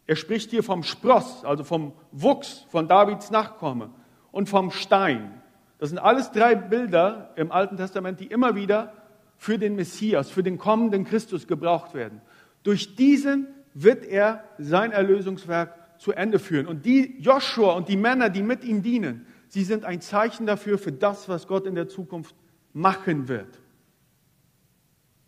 Er 0.07 0.17
spricht 0.17 0.51
hier 0.51 0.63
vom 0.63 0.83
Spross, 0.83 1.45
also 1.45 1.65
vom 1.65 1.93
Wuchs 2.13 2.67
von 2.71 2.89
Davids 2.89 3.31
Nachkomme 3.31 3.91
und 4.31 4.49
vom 4.49 4.71
Stein. 4.71 5.43
Das 5.79 5.91
sind 5.91 5.99
alles 5.99 6.31
drei 6.31 6.55
Bilder 6.55 7.33
im 7.37 7.53
Alten 7.53 7.77
Testament, 7.77 8.21
die 8.21 8.27
immer 8.27 8.55
wieder 8.55 8.93
für 9.37 9.59
den 9.59 9.77
Messias, 9.77 10.31
für 10.31 10.43
den 10.43 10.59
kommenden 10.59 11.05
Christus 11.05 11.47
gebraucht 11.47 11.95
werden. 11.95 12.21
Durch 12.63 12.97
diesen 12.97 13.49
wird 13.75 14.05
er 14.05 14.45
sein 14.59 14.93
Erlösungswerk 14.93 15.75
zu 15.99 16.13
Ende 16.13 16.39
führen. 16.39 16.67
Und 16.67 16.85
die 16.87 17.17
Joshua 17.21 17.75
und 17.75 17.89
die 17.89 17.97
Männer, 17.97 18.31
die 18.31 18.43
mit 18.43 18.65
ihm 18.65 18.83
dienen, 18.83 19.27
Sie 19.49 19.65
sind 19.65 19.85
ein 19.85 20.01
Zeichen 20.01 20.47
dafür, 20.47 20.79
für 20.79 20.93
das, 20.93 21.29
was 21.29 21.47
Gott 21.47 21.67
in 21.67 21.75
der 21.75 21.89
Zukunft 21.89 22.35
machen 22.73 23.29
wird. 23.29 23.61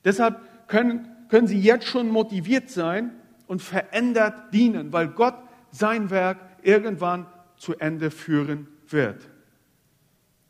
Deshalb 0.05 0.69
können, 0.69 1.09
können 1.29 1.47
Sie 1.47 1.61
jetzt 1.61 1.87
schon 1.87 2.09
motiviert 2.09 2.71
sein 2.71 3.13
und 3.47 3.63
verändert 3.63 4.53
dienen, 4.53 4.93
weil 4.93 5.09
Gott 5.09 5.37
sein 5.71 6.11
Werk 6.11 6.39
irgendwann 6.63 7.27
zu 7.57 7.75
Ende 7.77 8.11
führen 8.11 8.69
wird. 8.89 9.29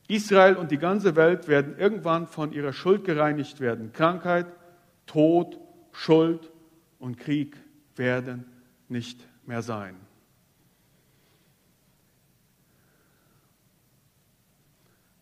Israel 0.09 0.57
und 0.57 0.71
die 0.71 0.79
ganze 0.79 1.17
Welt 1.17 1.49
werden 1.49 1.77
irgendwann 1.79 2.27
von 2.27 2.53
ihrer 2.53 2.73
Schuld 2.73 3.05
gereinigt 3.05 3.61
werden. 3.61 3.93
Krankheit, 3.93 4.47
Tod, 5.07 5.59
Schuld 5.93 6.51
und 6.99 7.19
Krieg 7.19 7.57
werden 7.95 8.47
nicht 8.89 9.21
mehr 9.45 9.63
sein. 9.63 10.08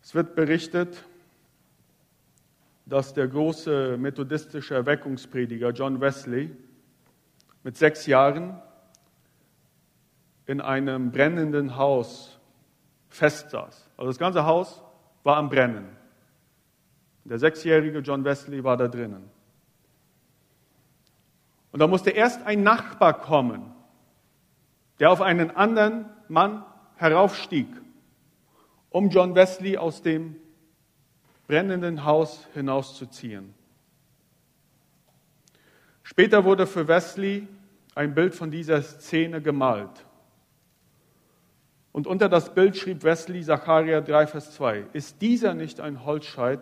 Es 0.06 0.14
wird 0.14 0.36
berichtet, 0.36 1.02
dass 2.84 3.12
der 3.12 3.26
große 3.26 3.96
methodistische 3.98 4.72
Erweckungsprediger 4.72 5.70
John 5.70 6.00
Wesley 6.00 6.56
mit 7.64 7.76
sechs 7.76 8.06
Jahren 8.06 8.62
in 10.46 10.60
einem 10.60 11.10
brennenden 11.10 11.76
Haus 11.76 12.38
festsaß. 13.08 13.90
Also 13.96 14.10
das 14.10 14.18
ganze 14.18 14.46
Haus 14.46 14.80
war 15.24 15.38
am 15.38 15.48
Brennen. 15.48 15.88
Der 17.24 17.40
sechsjährige 17.40 17.98
John 17.98 18.24
Wesley 18.24 18.62
war 18.62 18.76
da 18.76 18.86
drinnen. 18.86 19.28
Und 21.72 21.80
da 21.80 21.88
musste 21.88 22.10
erst 22.10 22.46
ein 22.46 22.62
Nachbar 22.62 23.22
kommen, 23.22 23.72
der 25.00 25.10
auf 25.10 25.20
einen 25.20 25.50
anderen 25.50 26.06
Mann 26.28 26.64
heraufstieg 26.94 27.66
um 28.90 29.10
John 29.10 29.34
Wesley 29.34 29.76
aus 29.76 30.02
dem 30.02 30.36
brennenden 31.46 32.04
Haus 32.04 32.46
hinauszuziehen. 32.54 33.54
Später 36.02 36.44
wurde 36.44 36.66
für 36.66 36.86
Wesley 36.88 37.48
ein 37.94 38.14
Bild 38.14 38.34
von 38.34 38.50
dieser 38.50 38.82
Szene 38.82 39.40
gemalt. 39.42 40.04
Und 41.92 42.06
unter 42.06 42.28
das 42.28 42.52
Bild 42.54 42.76
schrieb 42.76 43.02
Wesley, 43.04 43.42
Zacharia 43.42 44.00
3, 44.02 44.26
Vers 44.26 44.52
2, 44.54 44.86
ist 44.92 45.22
dieser 45.22 45.54
nicht 45.54 45.80
ein 45.80 46.04
Holzscheit, 46.04 46.60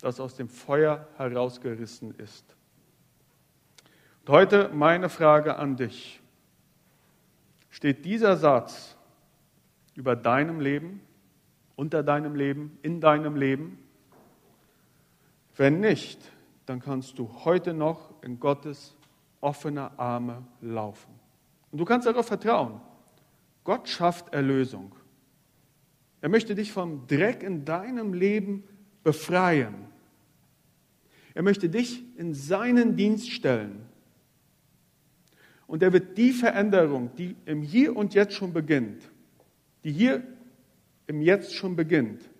das 0.00 0.20
aus 0.20 0.36
dem 0.36 0.48
Feuer 0.48 1.06
herausgerissen 1.18 2.14
ist? 2.16 2.56
Und 4.20 4.30
heute 4.30 4.70
meine 4.72 5.08
Frage 5.08 5.56
an 5.56 5.76
dich. 5.76 6.20
Steht 7.70 8.04
dieser 8.04 8.36
Satz 8.36 8.96
über 9.94 10.16
deinem 10.16 10.60
Leben? 10.60 11.02
Unter 11.78 12.02
deinem 12.02 12.34
Leben, 12.34 12.76
in 12.82 13.00
deinem 13.00 13.36
Leben? 13.36 13.78
Wenn 15.56 15.78
nicht, 15.78 16.18
dann 16.66 16.80
kannst 16.80 17.20
du 17.20 17.30
heute 17.44 17.72
noch 17.72 18.20
in 18.20 18.40
Gottes 18.40 18.96
offene 19.40 19.96
Arme 19.96 20.42
laufen. 20.60 21.14
Und 21.70 21.78
du 21.78 21.84
kannst 21.84 22.08
darauf 22.08 22.26
vertrauen. 22.26 22.80
Gott 23.62 23.88
schafft 23.88 24.34
Erlösung. 24.34 24.92
Er 26.20 26.28
möchte 26.28 26.56
dich 26.56 26.72
vom 26.72 27.06
Dreck 27.06 27.44
in 27.44 27.64
deinem 27.64 28.12
Leben 28.12 28.64
befreien. 29.04 29.76
Er 31.32 31.44
möchte 31.44 31.68
dich 31.68 32.02
in 32.16 32.34
seinen 32.34 32.96
Dienst 32.96 33.30
stellen. 33.30 33.86
Und 35.68 35.84
er 35.84 35.92
wird 35.92 36.18
die 36.18 36.32
Veränderung, 36.32 37.14
die 37.16 37.36
im 37.44 37.62
Hier 37.62 37.94
und 37.94 38.14
Jetzt 38.14 38.34
schon 38.34 38.52
beginnt, 38.52 39.08
die 39.84 39.92
hier 39.92 40.24
im 41.08 41.20
Jetzt 41.20 41.54
schon 41.54 41.74
beginnt, 41.74 42.30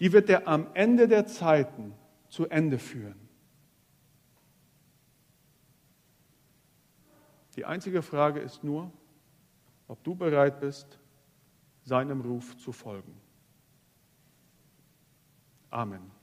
die 0.00 0.12
wird 0.12 0.28
er 0.28 0.48
am 0.48 0.66
Ende 0.74 1.06
der 1.06 1.26
Zeiten 1.26 1.94
zu 2.28 2.48
Ende 2.48 2.78
führen. 2.78 3.28
Die 7.54 7.64
einzige 7.64 8.02
Frage 8.02 8.40
ist 8.40 8.64
nur, 8.64 8.90
ob 9.86 10.02
du 10.02 10.14
bereit 10.14 10.58
bist, 10.58 10.98
seinem 11.84 12.22
Ruf 12.22 12.56
zu 12.56 12.72
folgen. 12.72 13.14
Amen. 15.70 16.21